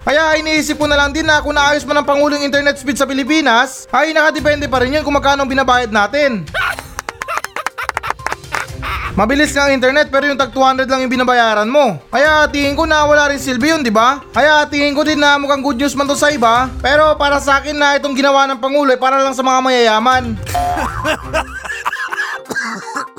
Kaya 0.05 0.37
iniisip 0.37 0.77
ko 0.77 0.85
na 0.85 1.01
lang 1.01 1.09
din 1.09 1.25
na 1.25 1.41
kung 1.41 1.57
naayos 1.57 1.81
man 1.81 1.97
ang 1.97 2.05
Pangulong 2.05 2.45
internet 2.45 2.77
speed 2.77 3.01
sa 3.01 3.09
Pilipinas, 3.09 3.89
ay 3.89 4.13
nakadepende 4.13 4.69
pa 4.69 4.85
rin 4.85 4.93
yun 4.93 5.01
kung 5.01 5.17
magkano 5.17 5.41
ang 5.41 5.49
binabayad 5.49 5.89
natin. 5.89 6.45
Mabilis 9.17 9.49
nga 9.49 9.65
ang 9.65 9.73
internet 9.73 10.13
pero 10.13 10.29
yung 10.29 10.37
tag 10.37 10.53
200 10.53 10.85
lang 10.85 11.01
yung 11.01 11.09
binabayaran 11.09 11.65
mo. 11.65 11.97
Kaya 12.13 12.45
tingin 12.53 12.77
ko 12.77 12.85
na 12.85 13.09
wala 13.09 13.33
rin 13.33 13.41
silbi 13.41 13.73
yun, 13.73 13.81
di 13.81 13.89
ba? 13.89 14.21
Kaya 14.29 14.69
tingin 14.69 14.93
ko 14.93 15.01
din 15.01 15.17
na 15.17 15.41
mukhang 15.41 15.65
good 15.65 15.81
news 15.81 15.97
man 15.97 16.05
to 16.05 16.13
sa 16.13 16.29
iba. 16.29 16.69
Pero 16.85 17.17
para 17.17 17.41
sa 17.41 17.57
akin 17.57 17.73
na 17.73 17.97
itong 17.97 18.13
ginawa 18.13 18.45
ng 18.45 18.61
Pangulo 18.61 18.93
ay 18.93 19.01
para 19.01 19.25
lang 19.25 19.33
sa 19.33 19.41
mga 19.41 19.59
mayayaman. 19.65 20.37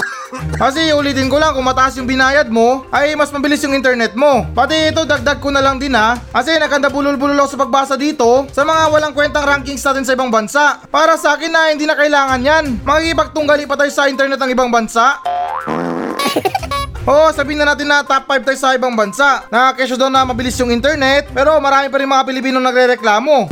Kasi 0.57 0.91
ulitin 0.91 1.31
ko 1.31 1.39
lang 1.39 1.55
kung 1.55 1.67
mataas 1.67 1.95
yung 1.99 2.09
binayad 2.09 2.51
mo, 2.51 2.83
ay 2.91 3.15
mas 3.15 3.31
mabilis 3.31 3.63
yung 3.63 3.77
internet 3.77 4.19
mo. 4.19 4.43
Pati 4.51 4.91
ito 4.91 5.07
dagdag 5.07 5.39
ko 5.39 5.55
na 5.55 5.63
lang 5.63 5.79
din 5.79 5.95
ha. 5.95 6.19
Kasi 6.35 6.59
nakanda 6.59 6.91
bulol-bulol 6.91 7.39
ako 7.39 7.49
sa 7.55 7.61
pagbasa 7.63 7.95
dito 7.95 8.49
sa 8.51 8.67
mga 8.67 8.83
walang 8.91 9.15
kwentang 9.15 9.47
rankings 9.47 9.85
natin 9.85 10.03
sa 10.03 10.15
ibang 10.19 10.33
bansa. 10.33 10.83
Para 10.91 11.15
sa 11.15 11.39
akin 11.39 11.51
na 11.53 11.71
hindi 11.71 11.87
na 11.87 11.95
kailangan 11.95 12.41
yan. 12.43 12.65
Makikipagtunggali 12.83 13.65
pa 13.71 13.79
tayo 13.79 13.93
sa 13.93 14.11
internet 14.11 14.41
ng 14.43 14.51
ibang 14.51 14.71
bansa. 14.73 15.21
Oo, 17.07 17.31
sabihin 17.31 17.63
na 17.63 17.71
natin 17.71 17.87
na 17.87 18.03
top 18.03 18.27
5 18.27 18.43
tayo 18.43 18.59
sa 18.59 18.75
ibang 18.75 18.99
bansa. 18.99 19.47
Nakakesyo 19.47 19.95
daw 19.95 20.11
na 20.11 20.27
mabilis 20.27 20.59
yung 20.59 20.75
internet, 20.75 21.31
pero 21.31 21.55
marami 21.63 21.87
pa 21.87 22.03
rin 22.03 22.11
mga 22.11 22.27
Pilipino 22.27 22.59
nagre-reklamo. 22.59 23.47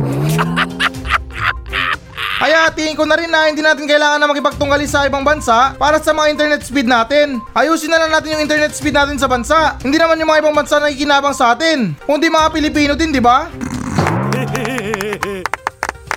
Kaya 2.35 2.67
tingin 2.75 2.99
ko 2.99 3.07
na 3.07 3.15
rin 3.15 3.31
na 3.31 3.47
hindi 3.47 3.63
natin 3.63 3.87
kailangan 3.87 4.19
na 4.19 4.27
makipagtunggali 4.27 4.83
sa 4.83 5.07
ibang 5.07 5.23
bansa 5.23 5.71
para 5.79 6.03
sa 6.03 6.11
mga 6.11 6.35
internet 6.35 6.61
speed 6.67 6.83
natin. 6.83 7.39
Ayusin 7.55 7.87
na 7.87 8.03
lang 8.03 8.11
natin 8.11 8.35
yung 8.35 8.43
internet 8.43 8.75
speed 8.75 8.91
natin 8.91 9.15
sa 9.15 9.31
bansa. 9.31 9.79
Hindi 9.79 9.95
naman 9.95 10.19
yung 10.19 10.27
mga 10.27 10.43
ibang 10.43 10.55
bansa 10.55 10.83
na 10.83 10.91
ikinabang 10.91 11.31
sa 11.31 11.55
atin, 11.55 11.95
kundi 12.03 12.27
mga 12.27 12.51
Pilipino 12.51 12.93
din, 12.99 13.15
di 13.15 13.23
ba? 13.23 13.47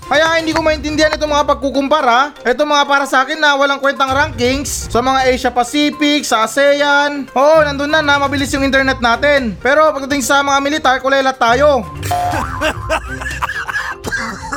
Kaya 0.08 0.40
hindi 0.40 0.56
ko 0.56 0.64
maintindihan 0.64 1.12
itong 1.12 1.28
mga 1.28 1.48
pagkukumpara. 1.54 2.32
Ito 2.40 2.64
mga 2.64 2.88
para 2.88 3.04
sa 3.04 3.28
akin 3.28 3.36
na 3.36 3.60
walang 3.60 3.76
kwentang 3.76 4.08
rankings 4.08 4.88
sa 4.88 5.04
mga 5.04 5.28
Asia 5.28 5.52
Pacific, 5.52 6.24
sa 6.24 6.48
ASEAN. 6.48 7.28
Oo, 7.36 7.60
nandun 7.60 7.92
na 7.92 8.00
na 8.00 8.16
mabilis 8.16 8.48
yung 8.56 8.64
internet 8.64 9.04
natin. 9.04 9.52
Pero 9.60 9.92
pagdating 9.92 10.24
sa 10.24 10.40
mga 10.40 10.58
militar, 10.64 10.96
kulelat 11.04 11.36
tayo. 11.36 11.84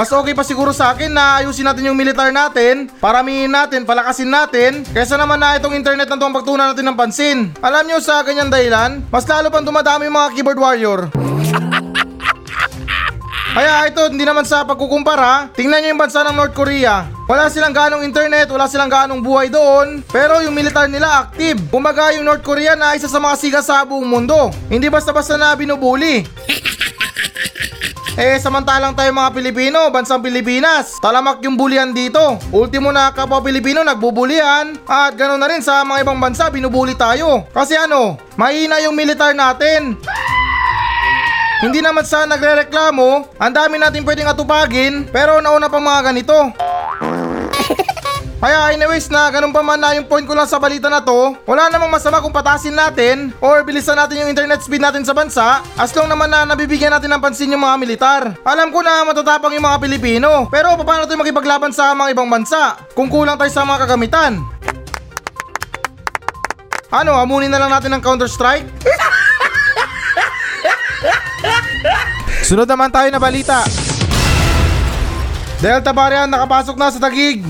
Mas 0.00 0.08
okay 0.16 0.32
pa 0.32 0.40
siguro 0.40 0.72
sa 0.72 0.96
akin 0.96 1.12
na 1.12 1.44
ayusin 1.44 1.60
natin 1.60 1.92
yung 1.92 1.98
militar 2.00 2.32
natin, 2.32 2.88
paramihin 3.04 3.52
natin, 3.52 3.84
palakasin 3.84 4.32
natin, 4.32 4.80
kaysa 4.96 5.20
naman 5.20 5.36
na 5.36 5.60
itong 5.60 5.76
internet 5.76 6.08
na 6.08 6.16
itong 6.16 6.32
pagtunan 6.32 6.72
natin 6.72 6.88
ng 6.88 6.96
pansin. 6.96 7.52
Alam 7.60 7.84
nyo 7.84 8.00
sa 8.00 8.24
ganyan 8.24 8.48
dahilan, 8.48 9.04
mas 9.12 9.28
lalo 9.28 9.52
pang 9.52 9.60
dumadami 9.60 10.08
yung 10.08 10.16
mga 10.16 10.32
keyboard 10.32 10.56
warrior. 10.56 11.00
Kaya 13.60 13.92
ito, 13.92 14.08
hindi 14.08 14.24
naman 14.24 14.48
sa 14.48 14.64
pagkukumpara, 14.64 15.52
tingnan 15.52 15.84
nyo 15.84 15.92
yung 15.92 16.00
bansa 16.00 16.24
ng 16.24 16.32
North 16.32 16.56
Korea. 16.56 17.04
Wala 17.28 17.52
silang 17.52 17.76
ganong 17.76 18.00
internet, 18.00 18.48
wala 18.48 18.72
silang 18.72 18.88
ganong 18.88 19.20
buhay 19.20 19.52
doon, 19.52 20.00
pero 20.08 20.40
yung 20.40 20.56
militar 20.56 20.88
nila 20.88 21.28
active. 21.28 21.60
Kumbaga 21.68 22.16
yung 22.16 22.24
North 22.24 22.40
Korea 22.40 22.72
na 22.72 22.96
isa 22.96 23.04
sa 23.04 23.20
mga 23.20 23.36
siga 23.36 23.60
sa 23.60 23.84
buong 23.84 24.08
mundo. 24.08 24.48
Hindi 24.72 24.88
basta-basta 24.88 25.36
na 25.36 25.52
binubuli. 25.52 26.24
Eh, 28.18 28.42
samantalang 28.42 28.90
tayo 28.98 29.14
mga 29.14 29.30
Pilipino, 29.30 29.86
bansang 29.94 30.18
Pilipinas, 30.18 30.98
talamak 30.98 31.38
yung 31.46 31.54
bulian 31.54 31.94
dito. 31.94 32.42
Ultimo 32.50 32.90
na 32.90 33.14
kapwa 33.14 33.38
Pilipino 33.38 33.86
nagbubulian 33.86 34.74
at 34.82 35.14
ganoon 35.14 35.38
na 35.38 35.46
rin 35.46 35.62
sa 35.62 35.86
mga 35.86 36.02
ibang 36.02 36.18
bansa 36.18 36.50
binubuli 36.50 36.98
tayo. 36.98 37.46
Kasi 37.54 37.78
ano, 37.78 38.18
mahina 38.34 38.82
yung 38.82 38.98
militar 38.98 39.30
natin. 39.30 39.94
Hindi 41.62 41.78
naman 41.84 42.02
sa 42.02 42.26
nagrereklamo, 42.26 43.36
ang 43.38 43.52
dami 43.52 43.78
natin 43.78 44.02
pwedeng 44.02 44.32
atupagin, 44.32 45.06
pero 45.12 45.38
nauna 45.38 45.70
pa 45.70 45.78
mga 45.78 46.10
ganito. 46.10 46.50
Kaya 48.40 48.72
anyways 48.72 49.12
na 49.12 49.28
ganun 49.28 49.52
pa 49.52 49.60
man 49.60 49.76
na 49.76 49.92
yung 49.92 50.08
point 50.08 50.24
ko 50.24 50.32
lang 50.32 50.48
sa 50.48 50.56
balita 50.56 50.88
na 50.88 51.04
to, 51.04 51.36
wala 51.44 51.68
namang 51.68 51.92
masama 51.92 52.24
kung 52.24 52.32
patasin 52.32 52.72
natin 52.72 53.36
or 53.36 53.60
bilisan 53.60 54.00
natin 54.00 54.24
yung 54.24 54.32
internet 54.32 54.64
speed 54.64 54.80
natin 54.80 55.04
sa 55.04 55.12
bansa 55.12 55.60
as 55.76 55.92
long 55.92 56.08
naman 56.08 56.32
na 56.32 56.48
nabibigyan 56.48 56.88
natin 56.88 57.12
ng 57.12 57.20
pansin 57.20 57.52
yung 57.52 57.60
mga 57.60 57.76
militar. 57.76 58.32
Alam 58.40 58.72
ko 58.72 58.80
na 58.80 59.04
matatapang 59.04 59.52
yung 59.52 59.68
mga 59.68 59.76
Pilipino, 59.84 60.48
pero 60.48 60.72
paano 60.80 61.04
tayo 61.04 61.20
makipaglaban 61.20 61.68
sa 61.68 61.92
mga 61.92 62.16
ibang 62.16 62.32
bansa 62.32 62.80
kung 62.96 63.12
kulang 63.12 63.36
tayo 63.36 63.52
sa 63.52 63.60
mga 63.60 63.84
kagamitan? 63.84 64.40
Ano, 66.88 67.20
amunin 67.20 67.52
na 67.52 67.60
lang 67.60 67.68
natin 67.68 67.92
ng 67.92 68.00
Counter-Strike? 68.00 68.88
Sunod 72.48 72.64
naman 72.64 72.88
tayo 72.88 73.12
na 73.12 73.20
balita. 73.20 73.68
Delta 75.60 75.92
variant 75.92 76.32
nakapasok 76.32 76.80
na 76.80 76.88
sa 76.88 76.96
Tagig. 76.96 77.44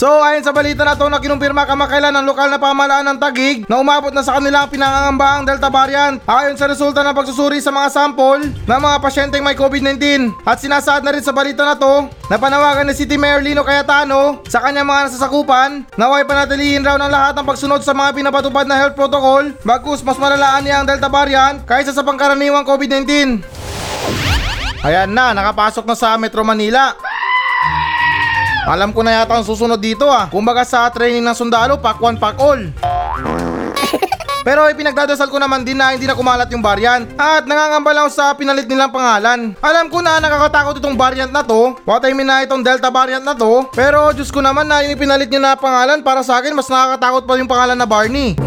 So 0.00 0.24
ayon 0.24 0.40
sa 0.40 0.56
balita 0.56 0.80
na 0.80 0.96
to 0.96 1.12
na 1.12 1.20
kinumpirma 1.20 1.68
kamakailan 1.68 2.16
ng 2.16 2.24
lokal 2.24 2.48
na 2.48 2.56
pamahalaan 2.56 3.04
ng 3.04 3.20
Tagig 3.20 3.68
na 3.68 3.84
umabot 3.84 4.08
na 4.08 4.24
sa 4.24 4.40
kanila 4.40 4.64
ang 4.64 4.72
pinangangambahang 4.72 5.44
Delta 5.44 5.68
variant 5.68 6.16
ayon 6.24 6.56
sa 6.56 6.64
resulta 6.64 7.04
ng 7.04 7.12
pagsusuri 7.12 7.60
sa 7.60 7.68
mga 7.68 7.92
sample 7.92 8.48
ng 8.48 8.80
mga 8.80 8.96
pasyenteng 8.96 9.44
may 9.44 9.52
COVID-19 9.52 10.32
at 10.48 10.56
sinasaad 10.56 11.04
na 11.04 11.12
rin 11.12 11.20
sa 11.20 11.36
balita 11.36 11.68
na 11.68 11.76
to 11.76 12.08
na 12.32 12.40
panawagan 12.40 12.88
ni 12.88 12.96
City 12.96 13.20
Mayor 13.20 13.44
Lino 13.44 13.60
Cayetano 13.60 14.40
sa 14.48 14.64
kanyang 14.64 14.88
mga 14.88 15.12
nasasakupan 15.12 15.84
na 16.00 16.08
huwag 16.08 16.24
panatilihin 16.24 16.80
raw 16.80 16.96
ng 16.96 17.12
lahat 17.12 17.36
ng 17.36 17.44
pagsunod 17.44 17.84
sa 17.84 17.92
mga 17.92 18.16
pinapatupad 18.16 18.64
na 18.64 18.80
health 18.80 18.96
protocol 18.96 19.52
bagkus 19.68 20.00
mas 20.00 20.16
malalaan 20.16 20.64
niya 20.64 20.80
ang 20.80 20.88
Delta 20.88 21.12
variant 21.12 21.60
kaysa 21.68 21.92
sa 21.92 22.00
pangkaraniwang 22.00 22.64
COVID-19. 22.64 23.04
Ayan 24.80 25.12
na, 25.12 25.36
nakapasok 25.36 25.84
na 25.84 25.92
sa 25.92 26.16
Metro 26.16 26.40
Manila. 26.40 27.09
Alam 28.70 28.94
ko 28.94 29.02
na 29.02 29.18
yata 29.18 29.34
ang 29.34 29.42
susunod 29.42 29.82
dito 29.82 30.06
ah. 30.06 30.30
Kumbaga 30.30 30.62
sa 30.62 30.86
training 30.94 31.26
ng 31.26 31.34
sundalo, 31.34 31.74
pack 31.82 31.98
one, 31.98 32.14
pack 32.14 32.38
all. 32.38 32.62
Pero 34.46 34.70
ipinagdadasal 34.70 35.26
ko 35.26 35.42
naman 35.42 35.66
din 35.66 35.74
na 35.74 35.90
hindi 35.90 36.06
na 36.06 36.14
kumalat 36.14 36.46
yung 36.54 36.62
variant 36.62 37.04
at 37.18 37.50
nangangamba 37.50 37.90
lang 37.92 38.08
sa 38.14 38.30
pinalit 38.32 38.70
nilang 38.70 38.94
pangalan. 38.94 39.58
Alam 39.58 39.90
ko 39.90 39.98
na 39.98 40.22
nakakatakot 40.22 40.78
itong 40.78 40.94
variant 40.94 41.34
na 41.34 41.42
to, 41.42 41.74
what 41.82 42.00
I 42.06 42.14
mean 42.14 42.30
na 42.30 42.46
itong 42.46 42.62
Delta 42.62 42.94
variant 42.94 43.26
na 43.26 43.34
to, 43.34 43.66
pero 43.74 44.14
Diyos 44.14 44.30
ko 44.30 44.38
naman 44.38 44.70
na 44.70 44.86
yung 44.86 44.94
ipinalit 44.96 45.28
niya 45.28 45.42
na 45.42 45.58
pangalan 45.58 46.00
para 46.00 46.22
sa 46.22 46.38
akin 46.38 46.54
mas 46.54 46.70
nakakatakot 46.70 47.26
pa 47.26 47.36
yung 47.36 47.50
pangalan 47.50 47.76
na 47.76 47.84
Barney. 47.84 48.38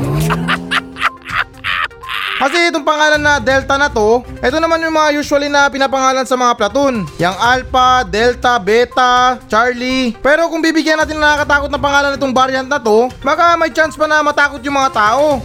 Kasi 2.43 2.67
itong 2.67 2.83
pangalan 2.83 3.23
na 3.23 3.39
Delta 3.39 3.79
na 3.79 3.87
to, 3.87 4.19
ito 4.43 4.57
naman 4.59 4.83
yung 4.83 4.91
mga 4.91 5.15
usually 5.15 5.47
na 5.47 5.71
pinapangalan 5.71 6.27
sa 6.27 6.35
mga 6.35 6.59
platoon. 6.59 7.07
Yang 7.15 7.39
Alpha, 7.39 8.03
Delta, 8.03 8.59
Beta, 8.59 9.39
Charlie. 9.47 10.11
Pero 10.19 10.51
kung 10.51 10.59
bibigyan 10.59 10.99
natin 10.99 11.15
ng 11.15 11.23
nakakatakot 11.23 11.71
na 11.71 11.79
pangalan 11.79 12.19
itong 12.19 12.35
variant 12.35 12.67
na 12.67 12.83
to, 12.83 13.07
baka 13.23 13.55
may 13.55 13.71
chance 13.71 13.95
pa 13.95 14.11
na 14.11 14.19
matakot 14.19 14.59
yung 14.59 14.75
mga 14.75 14.91
tao. 14.91 15.39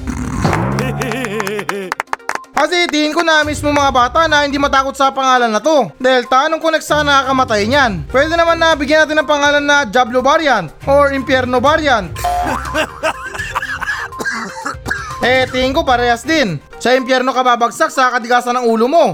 Kasi 2.58 2.90
tingin 2.90 3.14
ko 3.14 3.22
na 3.22 3.46
mismo 3.46 3.70
mga 3.70 3.94
bata 3.94 4.26
na 4.26 4.42
hindi 4.42 4.58
matakot 4.58 4.90
sa 4.98 5.14
pangalan 5.14 5.54
na 5.54 5.62
to. 5.62 5.94
Delta, 6.02 6.50
anong 6.50 6.58
connect 6.58 6.82
sa 6.82 7.06
nakakamatay 7.06 7.62
niyan? 7.70 8.10
Pwede 8.10 8.34
naman 8.34 8.58
na 8.58 8.74
bigyan 8.74 9.06
natin 9.06 9.22
ng 9.22 9.30
pangalan 9.30 9.62
na 9.62 9.86
Diablo 9.86 10.18
variant 10.18 10.74
or 10.82 11.14
Impierno 11.14 11.62
variant. 11.62 12.10
eh, 15.22 15.46
tingin 15.50 15.74
ko 15.74 15.82
parehas 15.82 16.22
din. 16.22 16.62
Sa 16.78 16.94
impyerno 16.94 17.34
ka 17.34 17.42
babagsak 17.42 17.90
sa 17.90 18.14
kadigasan 18.14 18.54
ng 18.62 18.66
ulo 18.70 18.86
mo. 18.86 19.04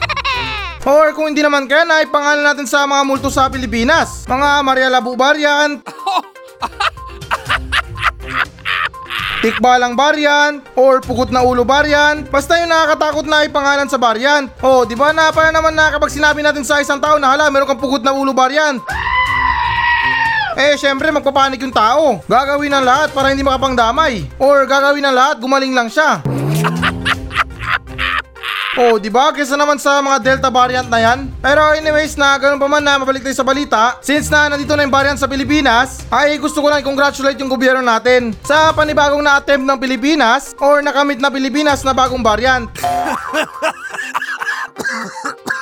Or 0.84 1.16
kung 1.16 1.32
hindi 1.32 1.40
naman 1.40 1.64
kaya 1.64 1.88
na 1.88 2.04
ipangalan 2.04 2.44
natin 2.44 2.68
sa 2.68 2.84
mga 2.84 3.02
multo 3.08 3.32
sa 3.32 3.48
Pilipinas. 3.48 4.28
Mga 4.28 4.48
Maria 4.60 4.88
Labu 4.92 5.16
variant. 5.16 5.80
Tikbalang 9.44 9.92
variant 9.92 10.64
or 10.72 11.04
pugot 11.04 11.28
na 11.28 11.44
ulo 11.44 11.68
variant. 11.68 12.24
Basta 12.32 12.56
yung 12.60 12.72
nakakatakot 12.72 13.28
na 13.28 13.44
ipangalan 13.44 13.88
sa 13.92 14.00
variant. 14.00 14.48
Oh, 14.64 14.88
di 14.88 14.96
ba 14.96 15.12
na 15.12 15.28
para 15.32 15.52
naman 15.52 15.76
na 15.76 15.92
kapag 15.92 16.08
sinabi 16.08 16.40
natin 16.40 16.64
sa 16.64 16.80
isang 16.80 16.96
tao 16.96 17.20
na 17.20 17.36
hala, 17.36 17.52
meron 17.52 17.68
kang 17.68 17.76
pugot 17.76 18.00
na 18.00 18.16
ulo 18.16 18.32
variant. 18.32 18.80
Eh, 20.54 20.78
syempre 20.78 21.10
magpapanik 21.10 21.62
yung 21.62 21.74
tao. 21.74 22.22
Gagawin 22.30 22.70
ng 22.70 22.86
lahat 22.86 23.10
para 23.10 23.34
hindi 23.34 23.42
makapangdamay. 23.42 24.38
Or 24.38 24.62
gagawin 24.66 25.02
ng 25.02 25.14
lahat, 25.14 25.36
gumaling 25.42 25.74
lang 25.74 25.90
siya. 25.90 26.22
Oh, 28.74 28.98
di 28.98 29.06
ba? 29.06 29.30
Kesa 29.30 29.54
naman 29.54 29.78
sa 29.78 30.02
mga 30.02 30.18
Delta 30.18 30.50
variant 30.50 30.90
na 30.90 30.98
yan. 30.98 31.30
Pero 31.38 31.62
anyways 31.78 32.18
na 32.18 32.34
ganun 32.42 32.58
pa 32.58 32.66
man 32.66 32.82
na 32.82 32.98
mabalik 32.98 33.22
tayo 33.22 33.38
sa 33.38 33.46
balita. 33.46 34.02
Since 34.02 34.26
na 34.34 34.50
nandito 34.50 34.74
na 34.74 34.82
yung 34.82 34.90
variant 34.90 35.14
sa 35.14 35.30
Pilipinas, 35.30 36.02
ay 36.10 36.42
gusto 36.42 36.58
ko 36.58 36.74
lang 36.74 36.82
i-congratulate 36.82 37.38
yung 37.38 37.54
gobyerno 37.54 37.86
natin 37.86 38.34
sa 38.42 38.74
panibagong 38.74 39.22
na-attempt 39.22 39.62
ng 39.62 39.78
Pilipinas 39.78 40.58
or 40.58 40.82
nakamit 40.82 41.22
na 41.22 41.30
Pilipinas 41.30 41.86
na 41.86 41.94
bagong 41.94 42.26
variant. 42.26 42.66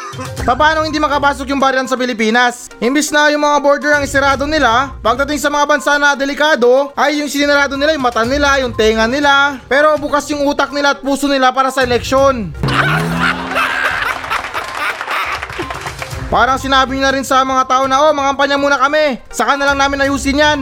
Paano 0.43 0.85
hindi 0.85 1.01
makapasok 1.01 1.49
yung 1.49 1.63
variant 1.63 1.89
sa 1.89 1.97
Pilipinas? 1.97 2.69
Imbis 2.83 3.09
na 3.09 3.33
yung 3.33 3.41
mga 3.41 3.59
border 3.65 3.93
ang 3.97 4.05
isirado 4.05 4.45
nila, 4.45 4.93
pagdating 5.01 5.41
sa 5.41 5.49
mga 5.49 5.65
bansa 5.65 5.93
na 5.97 6.13
delikado, 6.13 6.93
ay 6.93 7.25
yung 7.25 7.31
sinirado 7.33 7.79
nila 7.81 7.97
yung 7.97 8.05
mata 8.05 8.21
nila, 8.27 8.61
yung 8.61 8.77
tenga 8.77 9.09
nila, 9.09 9.57
pero 9.71 9.97
bukas 9.97 10.29
yung 10.29 10.45
utak 10.45 10.69
nila 10.71 10.93
at 10.93 11.01
puso 11.01 11.31
nila 11.31 11.49
para 11.55 11.73
sa 11.73 11.81
eleksyon. 11.87 12.53
Parang 16.33 16.57
sinabi 16.57 16.97
na 16.97 17.13
rin 17.13 17.25
sa 17.25 17.45
mga 17.45 17.69
tao 17.69 17.85
na, 17.85 18.09
oh, 18.09 18.13
mga 18.17 18.33
kampanya 18.33 18.57
muna 18.57 18.77
kami, 18.81 19.21
saka 19.29 19.53
na 19.57 19.69
lang 19.69 19.77
namin 19.77 20.09
ayusin 20.09 20.41
yan. 20.41 20.59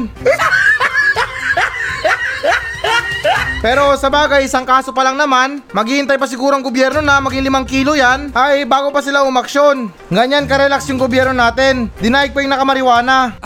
Pero 3.60 3.92
sa 4.00 4.08
bagay, 4.08 4.48
isang 4.48 4.64
kaso 4.64 4.88
pa 4.88 5.04
lang 5.04 5.20
naman, 5.20 5.60
maghihintay 5.76 6.16
pa 6.16 6.24
siguro 6.24 6.56
ang 6.56 6.64
gobyerno 6.64 7.04
na 7.04 7.20
maging 7.20 7.44
limang 7.44 7.68
kilo 7.68 7.92
yan, 7.92 8.32
ay 8.32 8.64
bago 8.64 8.88
pa 8.88 9.04
sila 9.04 9.20
umaksyon. 9.28 9.92
Ganyan 10.08 10.48
karelax 10.48 10.88
yung 10.88 10.96
gobyerno 10.96 11.36
natin, 11.36 11.92
dinaig 12.00 12.32
pa 12.32 12.40
yung 12.40 12.56
nakamariwana. 12.56 13.36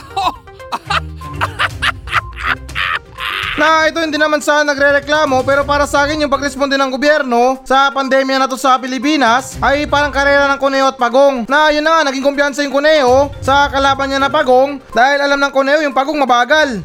Na 3.54 3.86
ito 3.86 4.02
hindi 4.02 4.18
naman 4.18 4.42
sa 4.42 4.66
nagre-reklamo 4.66 5.46
pero 5.46 5.62
para 5.62 5.86
sa 5.86 6.02
akin 6.02 6.26
yung 6.26 6.32
pagresponde 6.32 6.74
ng 6.74 6.90
gobyerno 6.90 7.62
sa 7.62 7.86
pandemya 7.94 8.42
na 8.42 8.50
to 8.50 8.58
sa 8.58 8.74
Pilipinas 8.82 9.54
ay 9.62 9.86
parang 9.86 10.10
karera 10.10 10.50
ng 10.50 10.58
Kuneo 10.58 10.90
at 10.90 10.98
Pagong. 10.98 11.46
Na 11.46 11.70
yun 11.70 11.86
na 11.86 12.02
nga, 12.02 12.10
naging 12.10 12.26
kumpiyansa 12.26 12.66
yung 12.66 12.74
Kuneo 12.74 13.30
sa 13.38 13.70
kalaban 13.70 14.10
niya 14.10 14.18
na 14.18 14.26
Pagong 14.26 14.82
dahil 14.90 15.22
alam 15.22 15.38
ng 15.38 15.52
Kuneo 15.54 15.78
yung 15.86 15.94
Pagong 15.94 16.18
mabagal. 16.18 16.82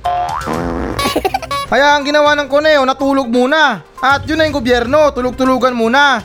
Kaya 1.70 1.94
ang 1.94 2.02
ginawa 2.02 2.34
ng 2.34 2.50
Kuneo, 2.50 2.82
natulog 2.82 3.30
muna. 3.30 3.86
At 4.02 4.26
yun 4.26 4.42
na 4.42 4.50
yung 4.50 4.58
gobyerno, 4.58 5.14
tulog-tulugan 5.14 5.78
muna. 5.78 6.18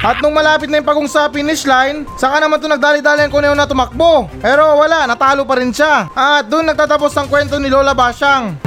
At 0.00 0.18
nung 0.18 0.34
malapit 0.34 0.66
na 0.66 0.82
yung 0.82 0.88
pagong 0.90 1.06
sa 1.06 1.30
finish 1.30 1.70
line, 1.70 2.02
saka 2.18 2.42
naman 2.42 2.58
to 2.58 2.66
nagdali-dali 2.66 3.22
ang 3.22 3.30
Kuneo 3.30 3.54
na 3.54 3.70
tumakbo. 3.70 4.26
Pero 4.42 4.74
wala, 4.74 5.06
natalo 5.06 5.46
pa 5.46 5.62
rin 5.62 5.70
siya. 5.70 6.10
At 6.10 6.50
doon 6.50 6.66
nagtatapos 6.66 7.14
ang 7.14 7.30
kwento 7.30 7.62
ni 7.62 7.70
Lola 7.70 7.94
Basyang. 7.94 8.58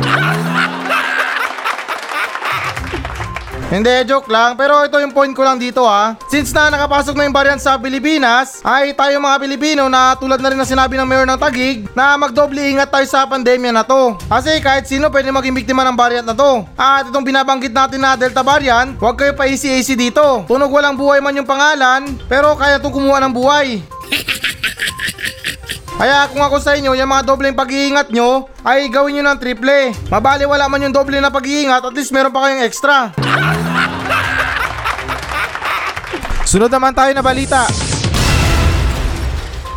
Hindi, 3.71 3.93
joke 4.09 4.27
lang. 4.27 4.59
Pero 4.59 4.83
ito 4.83 4.99
yung 4.99 5.15
point 5.15 5.31
ko 5.31 5.43
lang 5.45 5.61
dito 5.61 5.87
ha. 5.87 6.17
Since 6.27 6.51
na 6.51 6.73
nakapasok 6.73 7.15
na 7.15 7.23
yung 7.29 7.35
variant 7.35 7.61
sa 7.61 7.79
Pilipinas, 7.79 8.59
ay 8.65 8.91
tayo 8.91 9.15
mga 9.21 9.37
Pilipino 9.39 9.87
na 9.87 10.17
tulad 10.19 10.41
na 10.41 10.49
rin 10.51 10.59
na 10.59 10.67
sinabi 10.67 10.99
ng 10.99 11.07
mayor 11.07 11.27
ng 11.29 11.39
Tagig, 11.39 11.87
na 11.95 12.17
magdoble 12.19 12.59
ingat 12.59 12.91
tayo 12.91 13.05
sa 13.07 13.23
pandemya 13.23 13.71
na 13.71 13.83
to. 13.85 14.19
Kasi 14.27 14.59
kahit 14.59 14.89
sino 14.89 15.07
pwede 15.07 15.31
maging 15.31 15.55
biktima 15.55 15.87
ng 15.87 15.95
variant 15.95 16.27
na 16.27 16.35
to. 16.35 16.67
At 16.75 17.07
itong 17.07 17.23
binabanggit 17.23 17.71
natin 17.71 18.03
na 18.03 18.19
Delta 18.19 18.43
variant, 18.43 18.97
huwag 18.99 19.15
kayo 19.15 19.33
pa 19.37 19.47
easy-easy 19.47 19.95
dito. 19.95 20.43
Tunog 20.45 20.73
walang 20.73 20.99
buhay 20.99 21.23
man 21.23 21.37
yung 21.37 21.47
pangalan, 21.47 22.19
pero 22.27 22.57
kaya 22.59 22.77
itong 22.77 22.93
kumuha 22.93 23.23
ng 23.23 23.33
buhay. 23.33 23.79
Kaya 25.93 26.25
kung 26.33 26.41
ako 26.41 26.57
sa 26.57 26.73
inyo, 26.73 26.97
yung 26.97 27.09
mga 27.09 27.23
dobleng 27.23 27.53
pag-iingat 27.53 28.09
nyo, 28.09 28.49
ay 28.65 28.89
gawin 28.89 29.21
nyo 29.21 29.29
ng 29.29 29.39
triple. 29.39 29.93
Mabali 30.09 30.49
wala 30.49 30.65
man 30.65 30.89
yung 30.89 30.95
doble 30.95 31.21
na 31.21 31.29
pag-iingat, 31.29 31.85
at 31.85 31.93
least 31.93 32.09
meron 32.09 32.33
pa 32.33 32.49
kayong 32.49 32.65
extra. 32.65 33.13
Sunod 36.49 36.73
naman 36.73 36.97
tayo 36.97 37.13
na 37.13 37.21
balita. 37.21 37.69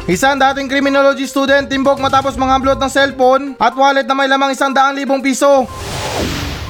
Isang 0.07 0.39
dating 0.39 0.71
criminology 0.71 1.27
student 1.27 1.67
timbok 1.67 1.99
matapos 1.99 2.39
manghamblot 2.39 2.79
ng 2.79 2.87
cellphone 2.87 3.59
at 3.59 3.75
wallet 3.75 4.07
na 4.07 4.15
may 4.15 4.31
lamang 4.31 4.55
isang 4.55 4.71
daang 4.71 4.95
libong 4.95 5.19
piso. 5.19 5.67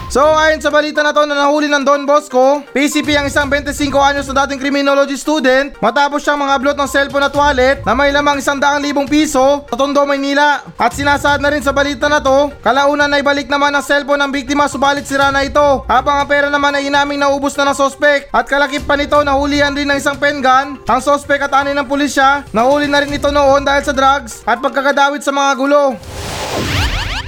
So 0.07 0.23
ayon 0.23 0.63
sa 0.63 0.71
balita 0.71 1.03
na 1.03 1.11
to 1.11 1.27
na 1.27 1.35
nahuli 1.35 1.67
ng 1.67 1.83
Don 1.83 2.07
Bosco, 2.07 2.63
PCP 2.71 3.19
ang 3.19 3.27
isang 3.27 3.51
25 3.51 3.91
anyos 3.91 4.31
na 4.31 4.47
dating 4.47 4.63
criminology 4.63 5.19
student 5.19 5.75
matapos 5.83 6.23
siyang 6.23 6.47
mga 6.47 6.55
upload 6.63 6.79
ng 6.79 6.87
cellphone 6.91 7.27
at 7.27 7.35
wallet 7.35 7.83
na 7.83 7.91
may 7.91 8.15
lamang 8.15 8.39
100,000 8.39 8.63
piso 9.11 9.67
sa 9.67 9.75
Tondo, 9.75 10.07
Maynila. 10.07 10.63
At 10.79 10.95
sinasaad 10.95 11.43
na 11.43 11.51
rin 11.51 11.59
sa 11.59 11.75
balita 11.75 12.07
na 12.07 12.23
to, 12.23 12.55
kalaunan 12.63 13.11
na 13.11 13.19
ibalik 13.19 13.51
naman 13.51 13.75
ang 13.75 13.83
cellphone 13.83 14.23
ng 14.23 14.31
biktima 14.31 14.71
subalit 14.71 15.11
sira 15.11 15.35
na 15.35 15.43
ito. 15.43 15.83
Habang 15.91 16.23
ang 16.23 16.29
pera 16.31 16.49
naman 16.55 16.79
ay 16.79 16.87
inaming 16.87 17.19
naubos 17.19 17.59
na 17.59 17.67
ng 17.67 17.77
sospek 17.77 18.31
at 18.31 18.47
kalakip 18.47 18.87
pa 18.87 18.95
nito 18.95 19.19
nahulihan 19.27 19.75
din 19.75 19.91
ng 19.91 19.99
isang 19.99 20.15
pen 20.15 20.39
gun. 20.39 20.79
Ang 20.87 21.01
sospek 21.03 21.43
at 21.43 21.53
ani 21.53 21.75
ng 21.75 21.85
pulisya, 21.91 22.47
nahuli 22.55 22.87
na 22.87 23.03
rin 23.03 23.11
ito 23.11 23.35
noon 23.35 23.67
dahil 23.67 23.83
sa 23.83 23.91
drugs 23.91 24.47
at 24.47 24.63
pagkakadawit 24.63 25.27
sa 25.27 25.35
mga 25.35 25.51
gulo. 25.59 25.83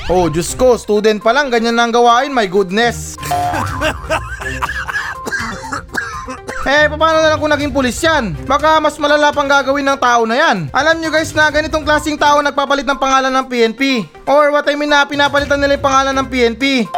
Oh, 0.08 0.32
Diyos 0.32 0.56
ko, 0.56 0.80
student 0.80 1.20
pa 1.20 1.36
lang, 1.36 1.52
ganyan 1.52 1.76
na 1.76 1.84
ang 1.84 1.92
gawain, 1.92 2.32
my 2.32 2.48
goodness. 2.48 3.12
eh, 6.64 6.88
paano 6.88 7.20
na 7.20 7.36
lang 7.36 7.40
kung 7.40 7.52
naging 7.52 7.76
pulis 7.76 8.00
yan? 8.00 8.32
Baka 8.48 8.80
mas 8.80 8.96
malala 8.96 9.28
pang 9.36 9.44
gagawin 9.44 9.84
ng 9.84 10.00
tao 10.00 10.24
na 10.24 10.40
yan. 10.40 10.72
Alam 10.72 11.04
nyo 11.04 11.12
guys 11.12 11.36
na 11.36 11.52
ganitong 11.52 11.84
klaseng 11.84 12.16
tao 12.16 12.40
nagpapalit 12.40 12.88
ng 12.88 12.96
pangalan 12.96 13.28
ng 13.36 13.46
PNP. 13.52 14.08
Or 14.24 14.48
what 14.48 14.64
I 14.64 14.80
mean 14.80 14.88
na 14.88 15.04
pinapalitan 15.04 15.60
nila 15.60 15.76
yung 15.76 15.84
pangalan 15.84 16.16
ng 16.16 16.28
PNP. 16.32 16.88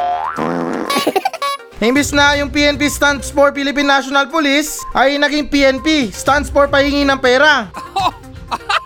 Imbis 1.91 2.15
na 2.15 2.39
yung 2.39 2.55
PNP 2.55 2.87
stands 2.87 3.27
for 3.35 3.51
Philippine 3.51 3.91
National 3.91 4.31
Police, 4.31 4.79
ay 4.95 5.19
naging 5.19 5.51
PNP, 5.51 6.15
stands 6.15 6.47
for 6.47 6.71
pahingi 6.71 7.03
ng 7.03 7.19
pera. 7.19 7.75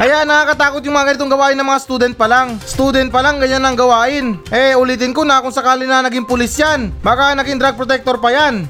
Kaya 0.00 0.24
nakakatakot 0.24 0.80
yung 0.80 0.96
mga 0.96 1.12
ganitong 1.12 1.28
gawain 1.28 1.60
ng 1.60 1.68
mga 1.68 1.80
student 1.84 2.14
pa 2.16 2.24
lang. 2.24 2.56
Student 2.64 3.12
pa 3.12 3.20
lang, 3.20 3.36
ganyan 3.36 3.60
ang 3.60 3.76
gawain. 3.76 4.40
Eh, 4.48 4.72
ulitin 4.72 5.12
ko 5.12 5.28
na 5.28 5.44
kung 5.44 5.52
sakali 5.52 5.84
na 5.84 6.00
naging 6.00 6.24
pulis 6.24 6.56
yan. 6.56 6.88
Baka 7.04 7.36
naging 7.36 7.60
drug 7.60 7.76
protector 7.76 8.16
pa 8.16 8.32
yan. 8.32 8.64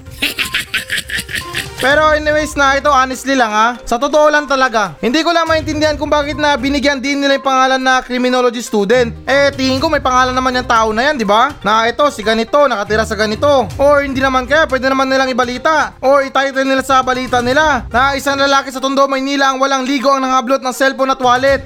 Pero 1.80 2.12
anyways 2.12 2.52
na 2.60 2.76
ito 2.76 2.92
honestly 2.92 3.32
lang 3.32 3.48
ha. 3.48 3.80
Sa 3.88 3.96
totoo 3.96 4.28
lang 4.28 4.44
talaga. 4.44 5.00
Hindi 5.00 5.24
ko 5.24 5.32
lang 5.32 5.48
maintindihan 5.48 5.96
kung 5.96 6.12
bakit 6.12 6.36
na 6.36 6.52
binigyan 6.60 7.00
din 7.00 7.24
nila 7.24 7.40
yung 7.40 7.48
pangalan 7.48 7.80
na 7.80 8.04
criminology 8.04 8.60
student. 8.60 9.16
Eh 9.24 9.48
tingin 9.56 9.80
ko 9.80 9.88
may 9.88 10.04
pangalan 10.04 10.36
naman 10.36 10.60
yung 10.60 10.68
tao 10.68 10.92
na 10.92 11.08
yan, 11.08 11.16
di 11.16 11.24
ba? 11.24 11.56
Na 11.64 11.88
ito 11.88 12.04
si 12.12 12.20
ganito, 12.20 12.68
nakatira 12.68 13.08
sa 13.08 13.16
ganito. 13.16 13.64
Or 13.80 14.04
hindi 14.04 14.20
naman 14.20 14.44
kaya 14.44 14.68
pwede 14.68 14.92
naman 14.92 15.08
nilang 15.08 15.32
ibalita. 15.32 15.96
Or 16.04 16.20
ititle 16.20 16.68
nila 16.68 16.84
sa 16.84 17.00
balita 17.00 17.40
nila 17.40 17.88
na 17.88 18.12
isang 18.12 18.36
lalaki 18.36 18.68
sa 18.68 18.78
Tondo, 18.84 19.08
Maynila 19.08 19.56
ang 19.56 19.58
walang 19.64 19.88
ligo 19.88 20.12
ang 20.12 20.20
nangablot 20.20 20.60
ng 20.60 20.76
cellphone 20.76 21.16
at 21.16 21.20
wallet. 21.24 21.64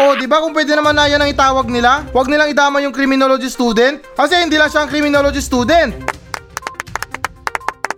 Oh, 0.00 0.16
di 0.16 0.24
ba 0.24 0.40
kung 0.40 0.56
pwede 0.56 0.72
naman 0.72 0.96
na 0.96 1.12
yan 1.12 1.20
ang 1.20 1.28
itawag 1.28 1.68
nila? 1.68 2.08
Huwag 2.16 2.32
nilang 2.32 2.48
idama 2.48 2.80
yung 2.80 2.96
criminology 2.96 3.52
student 3.52 4.00
kasi 4.16 4.32
hindi 4.40 4.56
lang 4.56 4.72
siya 4.72 4.88
ang 4.88 4.88
criminology 4.88 5.44
student. 5.44 6.19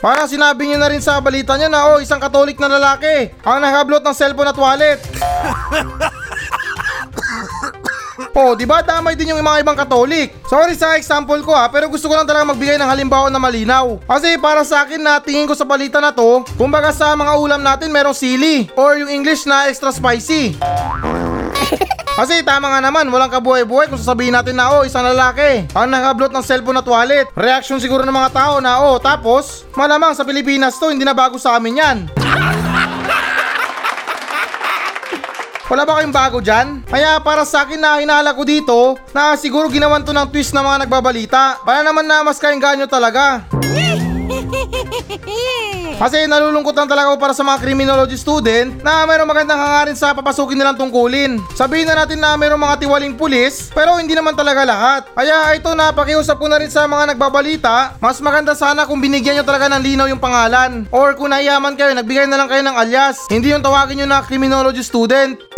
Parang 0.02 0.26
sinabi 0.26 0.66
niyo 0.66 0.82
na 0.82 0.90
rin 0.90 0.98
sa 0.98 1.22
balita 1.22 1.54
niya 1.54 1.70
na 1.70 1.94
oh, 1.94 2.02
isang 2.02 2.18
katolik 2.18 2.58
na 2.58 2.66
lalaki 2.66 3.30
ang 3.46 3.62
nakablot 3.62 4.02
ng 4.02 4.18
cellphone 4.18 4.50
at 4.50 4.58
wallet. 4.58 4.98
oh, 8.42 8.58
di 8.58 8.66
ba 8.66 8.82
damay 8.82 9.14
din 9.14 9.30
yung 9.30 9.38
mga 9.38 9.62
ibang 9.62 9.78
katolik? 9.78 10.34
Sorry 10.50 10.74
sa 10.74 10.98
example 10.98 11.38
ko 11.46 11.54
ha, 11.54 11.70
pero 11.70 11.86
gusto 11.86 12.10
ko 12.10 12.18
lang 12.18 12.26
talaga 12.26 12.50
magbigay 12.50 12.82
ng 12.82 12.90
halimbawa 12.90 13.30
na 13.30 13.38
malinaw. 13.38 14.02
Kasi 14.02 14.34
para 14.42 14.66
sa 14.66 14.82
akin 14.82 14.98
na 14.98 15.22
tingin 15.22 15.46
ko 15.46 15.54
sa 15.54 15.62
balita 15.62 16.02
na 16.02 16.10
to, 16.10 16.42
kumbaga 16.58 16.90
sa 16.90 17.14
mga 17.14 17.38
ulam 17.38 17.62
natin 17.62 17.94
merong 17.94 18.18
sili 18.18 18.66
or 18.74 18.98
yung 18.98 19.06
English 19.06 19.46
na 19.46 19.70
extra 19.70 19.94
spicy. 19.94 20.58
Kasi 22.22 22.46
tama 22.46 22.70
nga 22.70 22.78
naman, 22.78 23.11
walang 23.11 23.35
kabuhay-buhay 23.35 23.90
kung 23.90 23.98
sasabihin 23.98 24.30
natin 24.30 24.54
na 24.54 24.78
oh, 24.78 24.87
isang 24.87 25.02
lalaki 25.02 25.66
ang 25.74 25.90
nakablot 25.90 26.30
ng 26.30 26.46
cellphone 26.46 26.78
at 26.78 26.87
wallet. 26.87 27.26
Reaction 27.35 27.82
siguro 27.82 28.06
ng 28.06 28.14
mga 28.14 28.30
tao 28.30 28.62
na 28.62 28.78
oh, 28.78 29.02
tapos 29.02 29.66
malamang 29.74 30.14
sa 30.14 30.22
Pilipinas 30.22 30.78
to, 30.78 30.94
hindi 30.94 31.02
na 31.02 31.18
bago 31.18 31.35
sa 31.35 31.58
amin 31.58 31.82
yan. 31.82 32.06
Wala 35.74 35.82
ba 35.82 35.98
kayong 35.98 36.14
bago 36.14 36.38
dyan? 36.38 36.87
Kaya 36.87 37.18
para 37.18 37.42
sa 37.42 37.66
akin 37.66 37.82
na 37.82 37.98
hinala 37.98 38.38
ko 38.38 38.46
dito 38.46 38.94
na 39.11 39.35
siguro 39.35 39.66
ginawan 39.66 40.06
to 40.06 40.14
ng 40.14 40.30
twist 40.30 40.54
ng 40.54 40.62
mga 40.62 40.87
nagbabalita. 40.87 41.58
Para 41.66 41.82
naman 41.82 42.06
na 42.06 42.22
mas 42.22 42.38
kainganyo 42.38 42.87
talaga. 42.87 43.50
Kasi 46.02 46.26
nalulungkot 46.26 46.74
lang 46.74 46.90
talaga 46.90 47.14
ako 47.14 47.18
para 47.22 47.30
sa 47.30 47.46
mga 47.46 47.62
criminology 47.62 48.18
student 48.18 48.74
na 48.82 49.06
mayroong 49.06 49.30
magandang 49.30 49.54
hangarin 49.54 49.94
sa 49.94 50.10
papasukin 50.10 50.58
nilang 50.58 50.74
tungkulin. 50.74 51.38
Sabihin 51.54 51.86
na 51.86 52.02
natin 52.02 52.18
na 52.18 52.34
mayroong 52.34 52.58
mga 52.58 52.82
tiwaling 52.82 53.14
pulis 53.14 53.70
pero 53.70 53.94
hindi 54.02 54.18
naman 54.18 54.34
talaga 54.34 54.66
lahat. 54.66 55.06
Kaya 55.14 55.54
ito 55.54 55.70
na 55.78 55.94
pakiusap 55.94 56.42
ko 56.42 56.50
na 56.50 56.58
rin 56.58 56.74
sa 56.74 56.90
mga 56.90 57.14
nagbabalita, 57.14 58.02
mas 58.02 58.18
maganda 58.18 58.50
sana 58.58 58.82
kung 58.82 58.98
binigyan 58.98 59.38
nyo 59.38 59.46
talaga 59.46 59.70
ng 59.70 59.82
linaw 59.94 60.10
yung 60.10 60.18
pangalan. 60.18 60.90
Or 60.90 61.14
kung 61.14 61.30
naiyaman 61.30 61.78
kayo, 61.78 61.94
nagbigay 61.94 62.26
na 62.26 62.34
lang 62.34 62.50
kayo 62.50 62.66
ng 62.66 62.74
alias. 62.74 63.30
Hindi 63.30 63.54
yung 63.54 63.62
tawagin 63.62 64.02
nyo 64.02 64.10
na 64.10 64.26
criminology 64.26 64.82
student. 64.82 65.51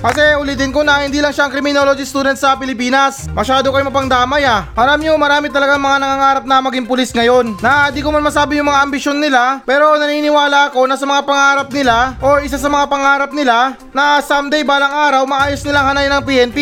Kasi 0.00 0.32
ulitin 0.40 0.72
ko 0.72 0.80
na 0.80 1.04
hindi 1.04 1.20
lang 1.20 1.28
siyang 1.28 1.52
criminology 1.52 2.08
student 2.08 2.32
sa 2.40 2.56
Pilipinas. 2.56 3.28
Masyado 3.36 3.68
kayo 3.68 3.84
mapangdamay 3.84 4.48
ah. 4.48 4.64
Alam 4.72 5.04
nyo, 5.04 5.20
marami 5.20 5.52
talaga 5.52 5.76
mga 5.76 6.00
nangangarap 6.00 6.44
na 6.48 6.56
maging 6.64 6.88
pulis 6.88 7.12
ngayon. 7.12 7.60
Na 7.60 7.92
di 7.92 8.00
ko 8.00 8.08
man 8.08 8.24
masabi 8.24 8.56
yung 8.56 8.72
mga 8.72 8.80
ambisyon 8.80 9.20
nila, 9.20 9.60
pero 9.68 9.92
naniniwala 10.00 10.72
ako 10.72 10.88
na 10.88 10.96
sa 10.96 11.04
mga 11.04 11.22
pangarap 11.28 11.68
nila 11.68 12.16
or 12.24 12.40
isa 12.40 12.56
sa 12.56 12.72
mga 12.72 12.88
pangarap 12.88 13.30
nila 13.36 13.76
na 13.92 14.24
someday 14.24 14.64
balang 14.64 14.88
araw 14.88 15.28
maayos 15.28 15.60
nilang 15.68 15.92
hanay 15.92 16.08
ng 16.08 16.22
PNP. 16.24 16.58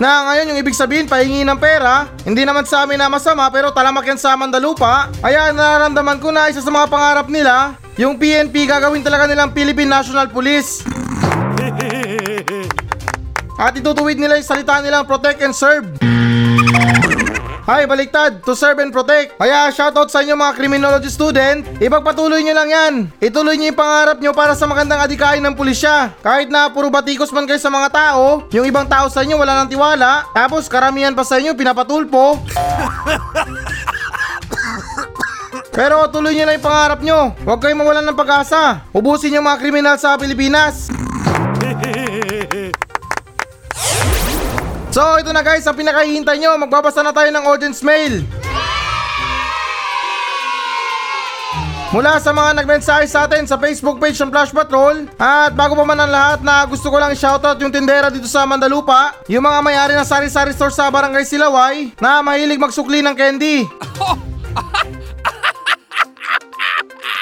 Na 0.00 0.32
ngayon 0.32 0.54
yung 0.54 0.60
ibig 0.64 0.78
sabihin 0.78 1.04
pahingi 1.04 1.44
ng 1.44 1.60
pera, 1.60 2.08
hindi 2.24 2.46
naman 2.46 2.64
sa 2.64 2.88
amin 2.88 2.96
na 2.96 3.12
masama 3.12 3.44
pero 3.52 3.68
talamak 3.68 4.06
yan 4.06 4.16
sa 4.16 4.32
Mandalupa. 4.32 5.12
Kaya 5.20 5.52
nararamdaman 5.52 6.22
ko 6.22 6.32
na 6.32 6.48
isa 6.48 6.64
sa 6.64 6.72
mga 6.72 6.88
pangarap 6.88 7.26
nila, 7.28 7.76
yung 8.00 8.16
PNP 8.16 8.64
gagawin 8.64 9.04
talaga 9.04 9.28
nilang 9.28 9.52
Philippine 9.52 9.92
National 9.92 10.32
Police. 10.32 10.80
At 13.60 13.76
itutuwid 13.76 14.16
nila 14.16 14.40
yung 14.40 14.48
salita 14.48 14.80
nilang 14.80 15.04
protect 15.04 15.44
and 15.44 15.52
serve. 15.52 15.84
Hay, 17.68 17.84
baliktad, 17.84 18.40
to 18.40 18.56
serve 18.56 18.80
and 18.80 18.88
protect. 18.88 19.36
Kaya 19.36 19.68
shoutout 19.68 20.08
sa 20.08 20.24
inyo 20.24 20.32
mga 20.32 20.56
criminology 20.56 21.12
student. 21.12 21.60
Ipagpatuloy 21.76 22.40
nyo 22.40 22.56
lang 22.56 22.68
yan. 22.72 22.92
Ituloy 23.20 23.60
nyo 23.60 23.68
yung 23.68 23.78
pangarap 23.78 24.16
nyo 24.16 24.32
para 24.32 24.56
sa 24.56 24.64
magandang 24.64 25.04
adikain 25.04 25.44
ng 25.44 25.52
pulisya. 25.52 26.16
Kahit 26.24 26.48
na 26.48 26.72
puro 26.72 26.88
batikos 26.88 27.28
man 27.36 27.44
kayo 27.44 27.60
sa 27.60 27.68
mga 27.68 27.92
tao, 27.92 28.48
yung 28.48 28.64
ibang 28.64 28.88
tao 28.88 29.12
sa 29.12 29.20
inyo 29.20 29.36
wala 29.36 29.60
ng 29.62 29.76
tiwala, 29.76 30.24
tapos 30.32 30.72
karamihan 30.72 31.12
pa 31.12 31.22
sa 31.22 31.36
inyo 31.36 31.52
pinapatulpo. 31.52 32.40
Pero 35.70 36.10
tuloy 36.10 36.34
nyo 36.34 36.44
lang 36.50 36.58
yung 36.58 36.66
pangarap 36.66 37.00
nyo. 37.00 37.20
Huwag 37.46 37.60
kayong 37.62 37.80
mawalan 37.80 38.06
ng 38.10 38.18
pag-asa. 38.18 38.84
Ubusin 38.90 39.38
yung 39.38 39.46
mga 39.46 39.60
kriminal 39.62 39.96
sa 39.96 40.18
Pilipinas. 40.18 40.90
So 44.90 45.22
ito 45.22 45.30
na 45.30 45.46
guys, 45.46 45.62
ang 45.70 45.78
pinakahihintay 45.78 46.42
nyo, 46.42 46.58
magbabasa 46.58 47.06
na 47.06 47.14
tayo 47.14 47.30
ng 47.30 47.46
audience 47.46 47.78
mail. 47.86 48.26
Mula 51.94 52.18
sa 52.22 52.34
mga 52.34 52.58
nagmensahe 52.58 53.06
sa 53.06 53.26
atin 53.26 53.46
sa 53.46 53.58
Facebook 53.58 54.02
page 54.02 54.14
ng 54.22 54.30
Flash 54.30 54.54
Patrol 54.54 55.10
At 55.18 55.58
bago 55.58 55.74
pa 55.74 55.82
man 55.82 55.98
ang 55.98 56.06
lahat 56.06 56.38
na 56.38 56.62
gusto 56.62 56.86
ko 56.86 57.02
lang 57.02 57.10
shoutout 57.18 57.58
yung 57.58 57.74
tindera 57.74 58.14
dito 58.14 58.30
sa 58.30 58.46
Mandalupa 58.46 59.18
Yung 59.26 59.42
mga 59.42 59.58
may-ari 59.58 59.94
ng 59.98 60.06
sari-sari 60.06 60.54
store 60.54 60.70
sa 60.70 60.86
Barangay 60.86 61.26
Silaway 61.26 61.90
Na 61.98 62.22
mahilig 62.22 62.62
magsukli 62.62 63.02
ng 63.02 63.14
candy 63.18 63.66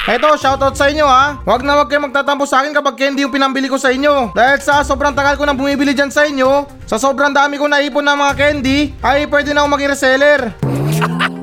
Eto, 0.08 0.40
shoutout 0.40 0.72
sa 0.72 0.88
inyo 0.88 1.04
ha. 1.04 1.36
Huwag 1.44 1.60
na 1.60 1.76
huwag 1.76 1.92
kayo 1.92 2.00
magtatampo 2.00 2.48
sa 2.48 2.64
akin 2.64 2.72
kapag 2.72 2.96
candy 2.96 3.28
yung 3.28 3.34
pinambili 3.34 3.68
ko 3.68 3.76
sa 3.76 3.92
inyo. 3.92 4.32
Dahil 4.32 4.56
sa 4.64 4.80
sobrang 4.80 5.12
tagal 5.12 5.36
ko 5.36 5.44
nang 5.44 5.60
bumibili 5.60 5.92
dyan 5.92 6.08
sa 6.08 6.24
inyo, 6.24 6.64
sa 6.88 6.96
sobrang 6.96 7.28
dami 7.28 7.60
ko 7.60 7.68
naipon 7.68 8.00
ng 8.00 8.16
mga 8.16 8.32
candy, 8.40 8.96
ay 9.04 9.28
pwede 9.28 9.52
na 9.52 9.60
ako 9.60 9.68
maging 9.68 9.92
reseller. 9.92 10.40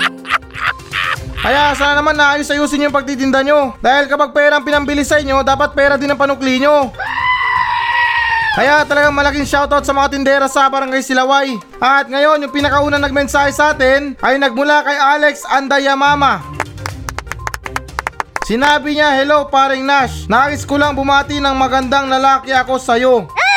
Kaya 1.46 1.78
sana 1.78 2.02
naman 2.02 2.18
naayos 2.18 2.50
ayusin 2.50 2.90
yung 2.90 2.96
pagtitinda 2.96 3.46
nyo. 3.46 3.78
Dahil 3.78 4.10
kapag 4.10 4.34
pera 4.34 4.58
ang 4.58 4.66
pinambili 4.66 5.06
sa 5.06 5.22
inyo, 5.22 5.46
dapat 5.46 5.78
pera 5.78 5.94
din 5.94 6.10
ang 6.10 6.18
panukli 6.18 6.58
nyo. 6.58 6.90
Kaya 8.58 8.82
talagang 8.90 9.14
malaking 9.14 9.46
shoutout 9.46 9.86
sa 9.86 9.94
mga 9.94 10.10
tindera 10.18 10.50
sa 10.50 10.66
Barangay 10.74 11.06
Silaway. 11.06 11.54
At 11.78 12.10
ngayon, 12.10 12.42
yung 12.42 12.56
pinakaunang 12.56 13.06
nagmensahe 13.06 13.54
sa 13.54 13.78
atin 13.78 14.18
ay 14.26 14.42
nagmula 14.42 14.82
kay 14.82 14.98
Alex 14.98 15.46
Andayamama. 15.54 16.65
Sinabi 18.46 18.94
niya, 18.94 19.10
hello 19.18 19.50
paring 19.50 19.82
Nash, 19.82 20.30
nais 20.30 20.70
ko 20.70 20.78
lang 20.78 20.94
bumati 20.94 21.42
ng 21.42 21.58
magandang 21.58 22.06
lalaki 22.06 22.54
ako 22.54 22.78
sa'yo. 22.78 23.26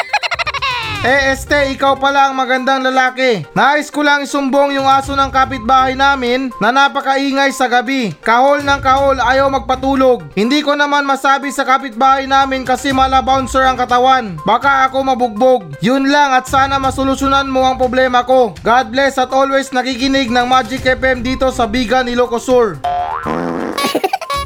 Eh 0.99 1.31
este, 1.31 1.79
ikaw 1.79 1.95
pala 1.95 2.27
ang 2.27 2.35
magandang 2.35 2.83
lalaki. 2.83 3.47
Nais 3.55 3.87
ko 3.87 4.03
lang 4.03 4.27
isumbong 4.27 4.75
yung 4.75 4.91
aso 4.91 5.15
ng 5.15 5.31
kapitbahay 5.31 5.95
namin 5.95 6.51
na 6.59 6.75
napakaingay 6.75 7.55
sa 7.55 7.71
gabi. 7.71 8.11
Kahol 8.19 8.67
ng 8.67 8.83
kahol, 8.83 9.23
ayaw 9.23 9.47
magpatulog. 9.47 10.27
Hindi 10.35 10.59
ko 10.59 10.75
naman 10.75 11.07
masabi 11.07 11.55
sa 11.55 11.63
kapitbahay 11.63 12.27
namin 12.27 12.67
kasi 12.67 12.91
mala 12.91 13.23
bouncer 13.23 13.63
ang 13.63 13.79
katawan. 13.79 14.43
Baka 14.43 14.91
ako 14.91 15.07
mabugbog. 15.07 15.71
Yun 15.79 16.11
lang 16.11 16.35
at 16.35 16.51
sana 16.51 16.83
masolusyonan 16.83 17.47
mo 17.47 17.63
ang 17.63 17.79
problema 17.79 18.27
ko. 18.27 18.51
God 18.67 18.91
bless 18.91 19.23
at 19.23 19.31
always 19.31 19.71
nakikinig 19.71 20.35
ng 20.35 20.51
Magic 20.51 20.83
FM 20.83 21.23
dito 21.23 21.55
sa 21.55 21.71
Bigan, 21.71 22.11
Ilocos 22.11 22.43
Sur. 22.43 22.83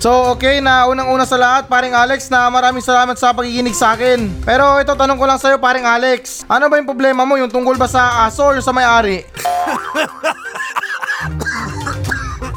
So 0.03 0.35
okay 0.35 0.59
na 0.59 0.91
unang-una 0.91 1.23
sa 1.23 1.39
lahat 1.39 1.71
paring 1.71 1.95
Alex 1.95 2.27
na 2.27 2.51
maraming 2.51 2.83
salamat 2.83 3.15
sa 3.15 3.31
pakikinig 3.31 3.71
sa 3.71 3.95
akin. 3.95 4.27
Pero 4.43 4.83
ito 4.83 4.99
tanong 4.99 5.15
ko 5.15 5.31
lang 5.31 5.39
sa'yo 5.39 5.63
paring 5.63 5.87
Alex. 5.87 6.43
Ano 6.51 6.67
ba 6.67 6.75
yung 6.75 6.91
problema 6.91 7.23
mo? 7.23 7.39
Yung 7.39 7.47
tungkol 7.47 7.79
ba 7.79 7.87
sa 7.87 8.27
aso 8.27 8.51
o 8.51 8.59
sa 8.59 8.75
may-ari? 8.75 9.23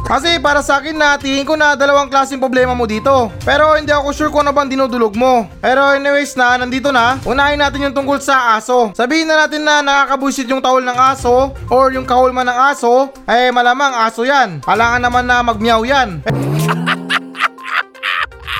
Kasi 0.05 0.37
para 0.37 0.61
sa 0.61 0.77
akin 0.77 0.93
na 0.93 1.17
tingin 1.17 1.45
ko 1.45 1.57
na 1.57 1.73
dalawang 1.73 2.13
klaseng 2.13 2.37
problema 2.37 2.77
mo 2.77 2.85
dito. 2.85 3.33
Pero 3.41 3.73
hindi 3.73 3.89
ako 3.89 4.13
sure 4.13 4.29
kung 4.29 4.45
ano 4.45 4.53
bang 4.53 4.69
dinudulog 4.69 5.17
mo. 5.17 5.49
Pero 5.57 5.97
anyways 5.97 6.37
na, 6.37 6.61
nandito 6.61 6.93
na. 6.93 7.17
Unahin 7.25 7.57
natin 7.57 7.89
yung 7.89 7.95
tungkol 7.97 8.21
sa 8.21 8.53
aso. 8.53 8.93
Sabihin 8.93 9.25
na 9.25 9.45
natin 9.45 9.65
na 9.65 9.81
nakakabuisit 9.81 10.45
yung 10.45 10.61
tahol 10.61 10.85
ng 10.85 10.93
aso 10.93 11.53
or 11.73 11.89
yung 11.89 12.05
kahol 12.05 12.29
man 12.29 12.45
ng 12.45 12.59
aso, 12.73 13.09
eh 13.25 13.49
malamang 13.49 13.97
aso 13.97 14.21
yan. 14.21 14.61
Kailangan 14.61 15.01
naman 15.01 15.25
na 15.25 15.41
magmiyaw 15.41 15.81
yan. 15.81 16.21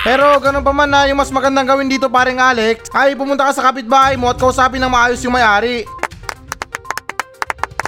Pero 0.06 0.38
ganun 0.38 0.62
pa 0.62 0.70
man 0.70 0.86
na 0.86 1.10
yung 1.10 1.18
mas 1.18 1.34
magandang 1.34 1.66
gawin 1.66 1.90
dito 1.90 2.06
paring 2.06 2.38
Alex 2.38 2.94
ay 2.94 3.18
pumunta 3.18 3.50
ka 3.50 3.58
sa 3.58 3.66
kapitbahay 3.74 4.14
mo 4.14 4.30
at 4.30 4.38
kausapin 4.38 4.78
ng 4.78 4.94
maayos 4.94 5.18
yung 5.26 5.34
may-ari. 5.34 5.82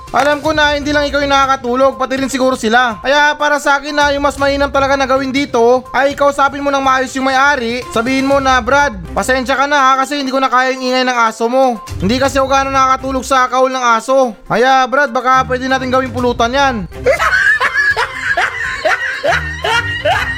Alam 0.09 0.41
ko 0.41 0.49
na 0.49 0.73
hindi 0.73 0.89
lang 0.89 1.05
ikaw 1.05 1.21
yung 1.21 1.29
nakakatulog, 1.29 1.93
pati 1.99 2.17
rin 2.17 2.31
siguro 2.31 2.57
sila. 2.57 2.97
Kaya 3.05 3.37
para 3.37 3.61
sa 3.61 3.77
akin 3.77 3.93
na 3.93 4.09
yung 4.17 4.25
mas 4.25 4.33
mainam 4.41 4.73
talaga 4.73 4.97
na 4.97 5.05
gawin 5.05 5.29
dito 5.29 5.85
ay 5.93 6.17
kausapin 6.17 6.65
mo 6.65 6.73
ng 6.73 6.81
maayos 6.81 7.13
yung 7.13 7.29
may-ari. 7.29 7.85
Sabihin 7.93 8.25
mo 8.25 8.41
na 8.41 8.57
Brad, 8.65 8.97
pasensya 9.13 9.53
ka 9.53 9.69
na 9.69 9.77
ha 9.77 10.01
kasi 10.01 10.17
hindi 10.17 10.33
ko 10.33 10.41
na 10.41 10.49
kaya 10.49 10.73
yung 10.73 10.89
ingay 10.89 11.05
ng 11.05 11.19
aso 11.21 11.45
mo. 11.45 11.77
Hindi 12.01 12.17
kasi 12.17 12.41
ako 12.41 12.49
gano'n 12.49 12.73
nakakatulog 12.73 13.21
sa 13.21 13.45
kaul 13.45 13.69
ng 13.69 13.85
aso. 13.93 14.33
Kaya 14.49 14.89
Brad, 14.89 15.13
baka 15.13 15.45
pwede 15.45 15.69
natin 15.69 15.93
gawing 15.93 16.15
pulutan 16.15 16.49
yan. 16.49 16.75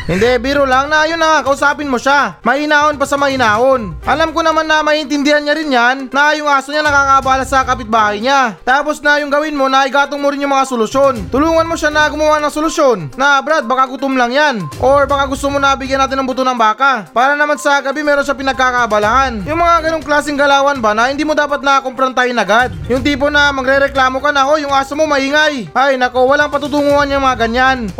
Hindi, 0.09 0.41
biro 0.41 0.65
lang 0.65 0.89
na 0.89 1.05
yun 1.05 1.21
na, 1.21 1.45
kausapin 1.45 1.85
mo 1.85 2.01
siya. 2.01 2.41
Mahinahon 2.41 2.97
pa 2.97 3.05
sa 3.05 3.13
mahinahon. 3.13 3.93
Alam 4.09 4.33
ko 4.33 4.41
naman 4.41 4.65
na 4.65 4.81
maintindihan 4.81 5.37
niya 5.37 5.53
rin 5.53 5.69
yan 5.69 6.09
na 6.09 6.33
yung 6.33 6.49
aso 6.49 6.73
niya 6.73 6.81
nakakabala 6.81 7.45
sa 7.45 7.61
kapitbahay 7.61 8.17
niya. 8.17 8.57
Tapos 8.65 9.05
na 9.05 9.21
yung 9.21 9.29
gawin 9.29 9.53
mo 9.53 9.69
na 9.69 9.85
igatong 9.85 10.17
mo 10.17 10.33
rin 10.33 10.41
yung 10.41 10.49
mga 10.49 10.65
solusyon. 10.65 11.29
Tulungan 11.29 11.69
mo 11.69 11.77
siya 11.77 11.93
na 11.93 12.09
gumawa 12.09 12.41
ng 12.41 12.49
solusyon. 12.49 13.13
Na 13.21 13.37
Brad, 13.45 13.69
baka 13.69 13.85
gutom 13.85 14.17
lang 14.17 14.33
yan. 14.33 14.65
Or 14.81 15.05
baka 15.05 15.29
gusto 15.29 15.45
mo 15.53 15.61
na 15.61 15.77
bigyan 15.77 16.01
natin 16.01 16.17
ng 16.17 16.25
buto 16.25 16.41
ng 16.41 16.57
baka. 16.57 17.05
Para 17.13 17.37
naman 17.37 17.61
sa 17.61 17.77
gabi 17.77 18.01
meron 18.01 18.25
siya 18.25 18.33
pinagkakabalahan. 18.33 19.45
Yung 19.45 19.61
mga 19.61 19.93
ganong 19.93 20.01
klaseng 20.01 20.41
galawan 20.41 20.81
ba 20.81 20.97
na 20.97 21.13
hindi 21.13 21.21
mo 21.21 21.37
dapat 21.37 21.61
na 21.61 21.85
kumprantahin 21.85 22.33
agad. 22.33 22.73
Yung 22.89 23.05
tipo 23.05 23.29
na 23.29 23.53
magre-reklamo 23.53 24.17
ka 24.17 24.33
na, 24.33 24.49
oh 24.49 24.57
yung 24.57 24.73
aso 24.73 24.97
mo 24.97 25.05
maingay. 25.05 25.69
Ay 25.69 26.01
nako, 26.01 26.25
walang 26.25 26.49
patutunguhan 26.49 27.13
yung 27.13 27.21
mga 27.21 27.45
ganyan. 27.45 27.93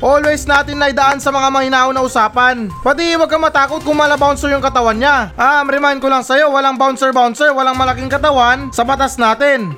Always 0.00 0.48
natin 0.48 0.80
naidaan 0.80 1.20
sa 1.20 1.28
mga 1.28 1.52
mahinaw 1.52 1.92
na 1.92 2.00
usapan. 2.00 2.72
Pati 2.80 3.20
huwag 3.20 3.28
kang 3.28 3.44
matakot 3.44 3.84
kung 3.84 4.00
mala 4.00 4.16
bouncer 4.16 4.48
yung 4.48 4.64
katawan 4.64 4.96
niya. 4.96 5.28
Ah, 5.36 5.60
remind 5.60 6.00
ko 6.00 6.08
lang 6.08 6.24
sa'yo, 6.24 6.48
walang 6.48 6.80
bouncer 6.80 7.12
bouncer, 7.12 7.52
walang 7.52 7.76
malaking 7.76 8.08
katawan 8.08 8.72
sa 8.72 8.80
batas 8.80 9.20
natin. 9.20 9.76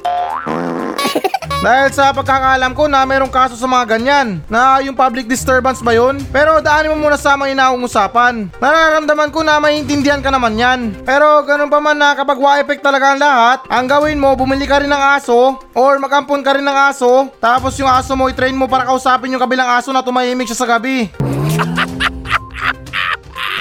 Dahil 1.63 1.95
sa 1.95 2.11
pagkakaalam 2.11 2.75
ko 2.75 2.91
na 2.91 3.07
mayroong 3.07 3.31
kaso 3.31 3.55
sa 3.55 3.71
mga 3.71 3.95
ganyan 3.95 4.43
na 4.51 4.83
yung 4.83 4.99
public 4.99 5.31
disturbance 5.31 5.79
ba 5.79 5.95
yun? 5.95 6.19
Pero 6.35 6.59
daanin 6.59 6.91
mo 6.91 7.07
muna 7.07 7.15
sa 7.15 7.39
mga 7.39 7.55
inaong 7.55 7.87
usapan. 7.87 8.51
Nararamdaman 8.59 9.31
ko 9.31 9.47
na 9.47 9.63
maintindihan 9.63 10.19
ka 10.19 10.35
naman 10.35 10.59
yan. 10.59 10.91
Pero 11.07 11.47
ganun 11.47 11.71
pa 11.71 11.79
man 11.79 11.95
na 11.95 12.19
kapag 12.19 12.35
wa-effect 12.35 12.83
talaga 12.83 13.15
ang 13.15 13.23
lahat, 13.23 13.63
ang 13.71 13.87
gawin 13.87 14.19
mo 14.19 14.35
bumili 14.35 14.67
ka 14.67 14.83
rin 14.83 14.91
ng 14.91 15.05
aso 15.15 15.63
or 15.79 16.03
magampon 16.03 16.43
ka 16.43 16.59
rin 16.59 16.67
ng 16.67 16.79
aso 16.91 17.31
tapos 17.39 17.79
yung 17.79 17.87
aso 17.87 18.19
mo 18.19 18.27
i-train 18.27 18.59
mo 18.59 18.67
para 18.67 18.83
kausapin 18.83 19.31
yung 19.31 19.43
kabilang 19.43 19.71
aso 19.71 19.95
na 19.95 20.03
tumahimik 20.03 20.51
siya 20.51 20.67
sa 20.67 20.67
gabi. 20.67 21.07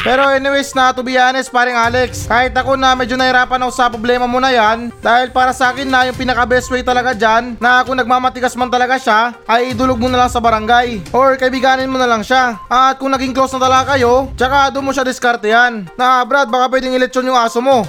Pero 0.01 0.25
anyways 0.25 0.73
na 0.73 0.89
to 0.89 1.05
be 1.05 1.13
honest 1.13 1.53
paring 1.53 1.77
Alex 1.77 2.25
Kahit 2.25 2.57
ako 2.57 2.73
na 2.73 2.97
medyo 2.97 3.13
nahirapan 3.13 3.61
ako 3.61 3.71
sa 3.71 3.85
problema 3.85 4.25
mo 4.25 4.41
na 4.41 4.49
yan 4.49 4.89
Dahil 4.97 5.29
para 5.29 5.53
sa 5.53 5.69
akin 5.69 5.85
na 5.85 6.09
yung 6.09 6.17
pinaka 6.17 6.41
best 6.49 6.73
way 6.73 6.81
talaga 6.81 7.13
dyan 7.13 7.53
Na 7.61 7.85
kung 7.85 7.93
nagmamatigas 7.93 8.57
man 8.57 8.73
talaga 8.73 8.97
siya 8.97 9.37
Ay 9.45 9.77
idulog 9.77 10.01
mo 10.01 10.09
na 10.09 10.25
lang 10.25 10.31
sa 10.33 10.41
barangay. 10.41 11.13
Or 11.13 11.37
kaibiganin 11.37 11.85
mo 11.85 12.01
na 12.01 12.09
lang 12.09 12.25
siya. 12.25 12.57
At 12.65 12.97
kung 12.97 13.13
naging 13.13 13.37
close 13.37 13.53
na 13.53 13.61
talaga 13.61 13.93
kayo 13.93 14.33
Tsaka 14.33 14.73
doon 14.73 14.89
mo 14.89 14.91
siya 14.91 15.05
diskartehan 15.05 15.85
Na 15.93 16.25
Brad 16.25 16.49
baka 16.49 16.65
pwedeng 16.73 16.97
iletsyon 16.97 17.29
yung 17.29 17.37
aso 17.37 17.61
mo 17.61 17.85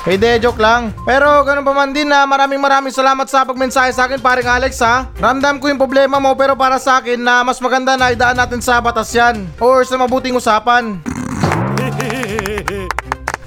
Hindi, 0.00 0.40
joke 0.40 0.60
lang. 0.60 0.96
Pero 1.04 1.44
ganun 1.44 1.64
pa 1.64 1.76
man 1.76 1.92
din 1.92 2.08
na 2.08 2.24
maraming 2.24 2.60
maraming 2.60 2.94
salamat 2.94 3.28
sa 3.28 3.44
pagmensahe 3.44 3.92
sa 3.92 4.08
akin 4.08 4.16
paring 4.16 4.48
Alex 4.48 4.80
ha. 4.80 5.12
Ramdam 5.20 5.60
ko 5.60 5.68
yung 5.68 5.80
problema 5.80 6.16
mo 6.16 6.32
pero 6.32 6.56
para 6.56 6.80
sa 6.80 7.04
akin 7.04 7.20
na 7.20 7.44
mas 7.44 7.60
maganda 7.60 8.00
na 8.00 8.08
idaan 8.08 8.36
natin 8.36 8.64
sa 8.64 8.80
batas 8.80 9.12
yan. 9.12 9.44
Or 9.60 9.84
sa 9.84 10.00
mabuting 10.00 10.32
usapan. 10.32 10.96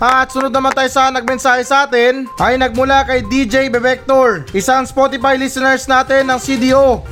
At 0.04 0.36
sunod 0.36 0.52
naman 0.52 0.76
tayo 0.76 0.92
sa 0.92 1.08
nagmensahe 1.08 1.64
sa 1.64 1.88
atin 1.88 2.28
ay 2.36 2.60
nagmula 2.60 3.08
kay 3.08 3.24
DJ 3.24 3.72
Bebector, 3.72 4.44
isang 4.52 4.84
Spotify 4.84 5.40
listeners 5.40 5.88
natin 5.88 6.28
ng 6.28 6.40
CDO. 6.44 7.08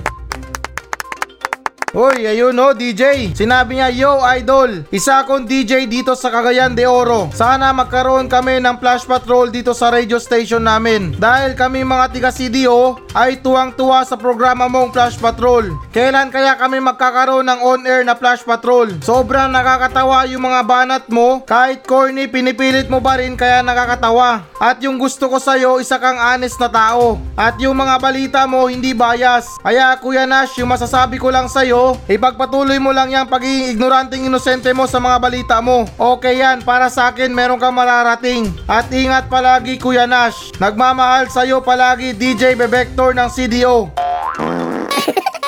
Uy, 1.91 2.23
ayun 2.23 2.55
no, 2.55 2.71
DJ. 2.71 3.35
Sinabi 3.35 3.75
niya, 3.75 3.91
yo 3.91 4.23
idol, 4.39 4.87
isa 4.95 5.27
akong 5.27 5.43
DJ 5.43 5.91
dito 5.91 6.15
sa 6.15 6.31
Cagayan 6.31 6.71
de 6.71 6.87
Oro. 6.87 7.27
Sana 7.35 7.75
magkaroon 7.75 8.31
kami 8.31 8.63
ng 8.63 8.79
flash 8.79 9.03
patrol 9.03 9.51
dito 9.51 9.75
sa 9.75 9.91
radio 9.91 10.15
station 10.15 10.63
namin. 10.63 11.11
Dahil 11.19 11.51
kami 11.51 11.83
mga 11.83 12.15
tiga 12.15 12.31
CDO 12.31 12.95
ay 13.11 13.43
tuwang-tuwa 13.43 14.07
sa 14.07 14.15
programa 14.15 14.71
mong 14.71 14.95
flash 14.95 15.19
patrol. 15.19 15.67
Kailan 15.91 16.31
kaya 16.31 16.55
kami 16.55 16.79
magkakaroon 16.79 17.43
ng 17.51 17.59
on-air 17.59 18.07
na 18.07 18.15
flash 18.15 18.47
patrol? 18.47 18.87
Sobrang 19.03 19.51
nakakatawa 19.51 20.23
yung 20.31 20.47
mga 20.47 20.63
banat 20.63 21.03
mo. 21.11 21.43
Kahit 21.43 21.83
corny, 21.83 22.31
pinipilit 22.31 22.87
mo 22.87 23.03
pa 23.03 23.19
rin 23.19 23.35
kaya 23.35 23.59
nakakatawa. 23.59 24.47
At 24.63 24.79
yung 24.79 24.95
gusto 24.95 25.27
ko 25.27 25.43
sa'yo, 25.43 25.83
isa 25.83 25.99
kang 25.99 26.15
honest 26.15 26.55
na 26.55 26.71
tao. 26.71 27.19
At 27.35 27.59
yung 27.59 27.75
mga 27.75 27.99
balita 27.99 28.47
mo, 28.47 28.71
hindi 28.71 28.95
bias. 28.95 29.59
Kaya 29.59 29.91
Kuya 29.99 30.23
Nash, 30.23 30.55
yung 30.55 30.71
masasabi 30.71 31.19
ko 31.19 31.27
lang 31.27 31.51
sa'yo, 31.51 31.80
ipagpatuloy 32.09 32.77
mo 32.77 32.91
lang 32.91 33.13
yung 33.13 33.29
pagiging 33.29 33.73
ignoranteng 33.75 34.25
inosente 34.27 34.71
mo 34.71 34.85
sa 34.85 34.99
mga 34.99 35.17
balita 35.17 35.57
mo. 35.59 35.85
Okay 35.97 36.41
yan, 36.41 36.61
para 36.61 36.87
sa 36.87 37.13
akin 37.13 37.31
meron 37.31 37.61
kang 37.61 37.75
mararating. 37.75 38.49
At 38.65 38.89
ingat 38.89 39.29
palagi 39.31 39.77
Kuya 39.81 40.05
Nash. 40.05 40.53
Nagmamahal 40.57 41.29
sa'yo 41.29 41.61
palagi 41.63 42.13
DJ 42.13 42.53
Bebector 42.57 43.13
ng 43.13 43.29
CDO. 43.29 43.91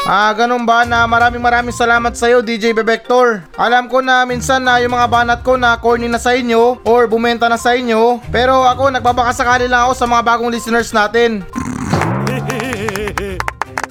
Ah, 0.04 0.36
ganun 0.36 0.68
ba 0.68 0.84
na 0.84 1.08
maraming 1.08 1.40
maraming 1.40 1.72
salamat 1.72 2.12
sa 2.20 2.28
iyo 2.28 2.44
DJ 2.44 2.76
Bebector. 2.76 3.40
Alam 3.56 3.88
ko 3.88 4.04
na 4.04 4.28
minsan 4.28 4.60
na 4.60 4.84
yung 4.84 4.92
mga 4.92 5.08
banat 5.08 5.40
ko 5.48 5.56
na 5.56 5.80
corny 5.80 6.12
na 6.12 6.20
sa 6.20 6.36
inyo 6.36 6.84
or 6.84 7.08
bumenta 7.08 7.48
na 7.48 7.56
sa 7.56 7.72
inyo, 7.72 8.20
pero 8.28 8.68
ako 8.68 8.92
nagbabakasakali 8.92 9.72
lang 9.72 9.88
ako 9.88 9.94
sa 9.96 10.08
mga 10.12 10.22
bagong 10.28 10.52
listeners 10.52 10.92
natin. 10.92 11.48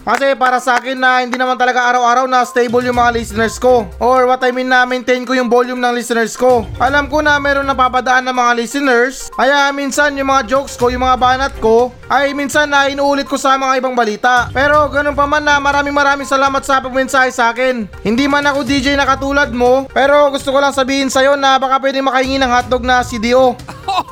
Kasi 0.02 0.34
para 0.34 0.58
sa 0.58 0.82
akin 0.82 0.98
na 0.98 1.22
hindi 1.22 1.38
naman 1.38 1.54
talaga 1.54 1.86
araw-araw 1.86 2.26
na 2.26 2.42
stable 2.42 2.82
yung 2.82 2.98
mga 2.98 3.14
listeners 3.14 3.56
ko. 3.56 3.86
Or 4.02 4.26
what 4.26 4.42
I 4.42 4.50
mean 4.50 4.66
na 4.66 4.82
maintain 4.82 5.22
ko 5.22 5.38
yung 5.38 5.46
volume 5.46 5.78
ng 5.78 5.94
listeners 5.94 6.34
ko. 6.34 6.66
Alam 6.82 7.06
ko 7.06 7.22
na 7.22 7.38
meron 7.38 7.70
napapadaan 7.70 8.26
ng 8.26 8.34
mga 8.34 8.52
listeners. 8.58 9.30
Kaya 9.32 9.70
minsan 9.70 10.18
yung 10.18 10.28
mga 10.28 10.50
jokes 10.50 10.74
ko, 10.74 10.90
yung 10.90 11.06
mga 11.06 11.18
banat 11.22 11.54
ko, 11.62 11.94
ay 12.10 12.34
minsan 12.34 12.68
na 12.68 12.90
inuulit 12.90 13.30
ko 13.30 13.38
sa 13.38 13.54
mga 13.54 13.78
ibang 13.78 13.94
balita. 13.94 14.50
Pero 14.50 14.90
ganun 14.90 15.14
pa 15.14 15.24
man 15.24 15.46
na 15.46 15.62
maraming 15.62 15.94
maraming 15.94 16.26
salamat 16.26 16.60
sa 16.66 16.82
pagmensahe 16.82 17.30
sa 17.30 17.54
akin. 17.54 17.86
Hindi 18.02 18.26
man 18.26 18.44
ako 18.44 18.66
DJ 18.66 18.98
na 18.98 19.06
katulad 19.06 19.54
mo, 19.54 19.86
pero 19.94 20.28
gusto 20.34 20.50
ko 20.50 20.58
lang 20.58 20.74
sabihin 20.74 21.08
sa'yo 21.08 21.38
na 21.38 21.56
baka 21.56 21.78
pwede 21.78 22.02
makahingi 22.02 22.42
ng 22.42 22.50
hotdog 22.50 22.82
na 22.82 23.06
CDO. 23.06 23.54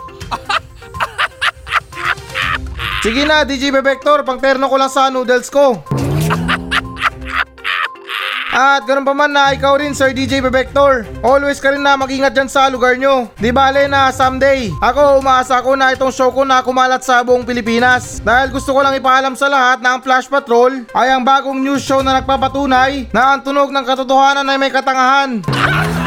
Sige 3.00 3.24
na, 3.24 3.48
DJ 3.48 3.72
Bebector, 3.72 4.20
pang 4.28 4.36
terno 4.36 4.68
ko 4.68 4.76
lang 4.76 4.92
sa 4.92 5.08
noodles 5.08 5.48
ko. 5.48 5.80
At 8.50 8.84
ganun 8.84 9.06
pa 9.08 9.14
man 9.16 9.32
na 9.32 9.54
ikaw 9.54 9.78
rin 9.78 9.94
Sir 9.94 10.10
DJ 10.10 10.42
Bebector 10.42 11.06
Always 11.22 11.62
ka 11.62 11.70
rin 11.70 11.86
na 11.86 11.94
mag-ingat 11.94 12.34
dyan 12.34 12.50
sa 12.50 12.66
lugar 12.66 12.98
nyo. 12.98 13.30
Di 13.38 13.54
bale 13.54 13.86
na 13.86 14.10
someday 14.10 14.74
Ako 14.82 15.22
umaasa 15.22 15.62
ko 15.62 15.78
na 15.78 15.94
itong 15.94 16.10
show 16.10 16.34
ko 16.34 16.42
na 16.42 16.58
kumalat 16.58 16.98
sa 17.06 17.22
buong 17.22 17.46
Pilipinas. 17.46 18.18
Dahil 18.18 18.50
gusto 18.50 18.74
ko 18.74 18.82
lang 18.82 18.98
ipaalam 18.98 19.38
sa 19.38 19.46
lahat 19.46 19.78
na 19.78 19.94
ang 19.94 20.02
Flash 20.02 20.26
Patrol 20.26 20.82
Ay 20.90 21.14
ang 21.14 21.22
bagong 21.22 21.62
news 21.62 21.86
show 21.86 22.02
na 22.02 22.18
nagpapatunay 22.18 23.06
Na 23.14 23.38
ang 23.38 23.46
tunog 23.46 23.70
ng 23.70 23.86
katotohanan 23.86 24.50
ay 24.50 24.58
may 24.58 24.74
katangahan 24.74 25.40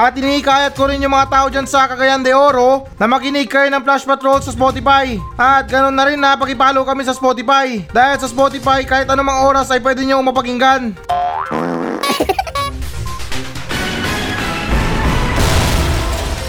At 0.00 0.16
inikayat 0.16 0.72
ko 0.72 0.88
rin 0.88 1.04
yung 1.04 1.12
mga 1.12 1.28
tao 1.28 1.46
dyan 1.52 1.68
sa 1.68 1.84
Cagayan 1.84 2.24
de 2.24 2.32
Oro 2.32 2.88
na 2.96 3.04
makinig 3.04 3.52
kayo 3.52 3.68
ng 3.68 3.84
Flash 3.84 4.08
Patrol 4.08 4.40
sa 4.40 4.48
Spotify. 4.48 5.20
At 5.36 5.68
ganun 5.68 5.92
na 5.92 6.08
rin 6.08 6.16
na 6.16 6.40
pakipollow 6.40 6.88
kami 6.88 7.04
sa 7.04 7.12
Spotify. 7.12 7.84
Dahil 7.92 8.16
sa 8.16 8.32
Spotify 8.32 8.80
kahit 8.80 9.12
anumang 9.12 9.44
oras 9.44 9.68
ay 9.68 9.84
pwede 9.84 10.00
nyo 10.08 10.24
mapakinggan. 10.24 10.96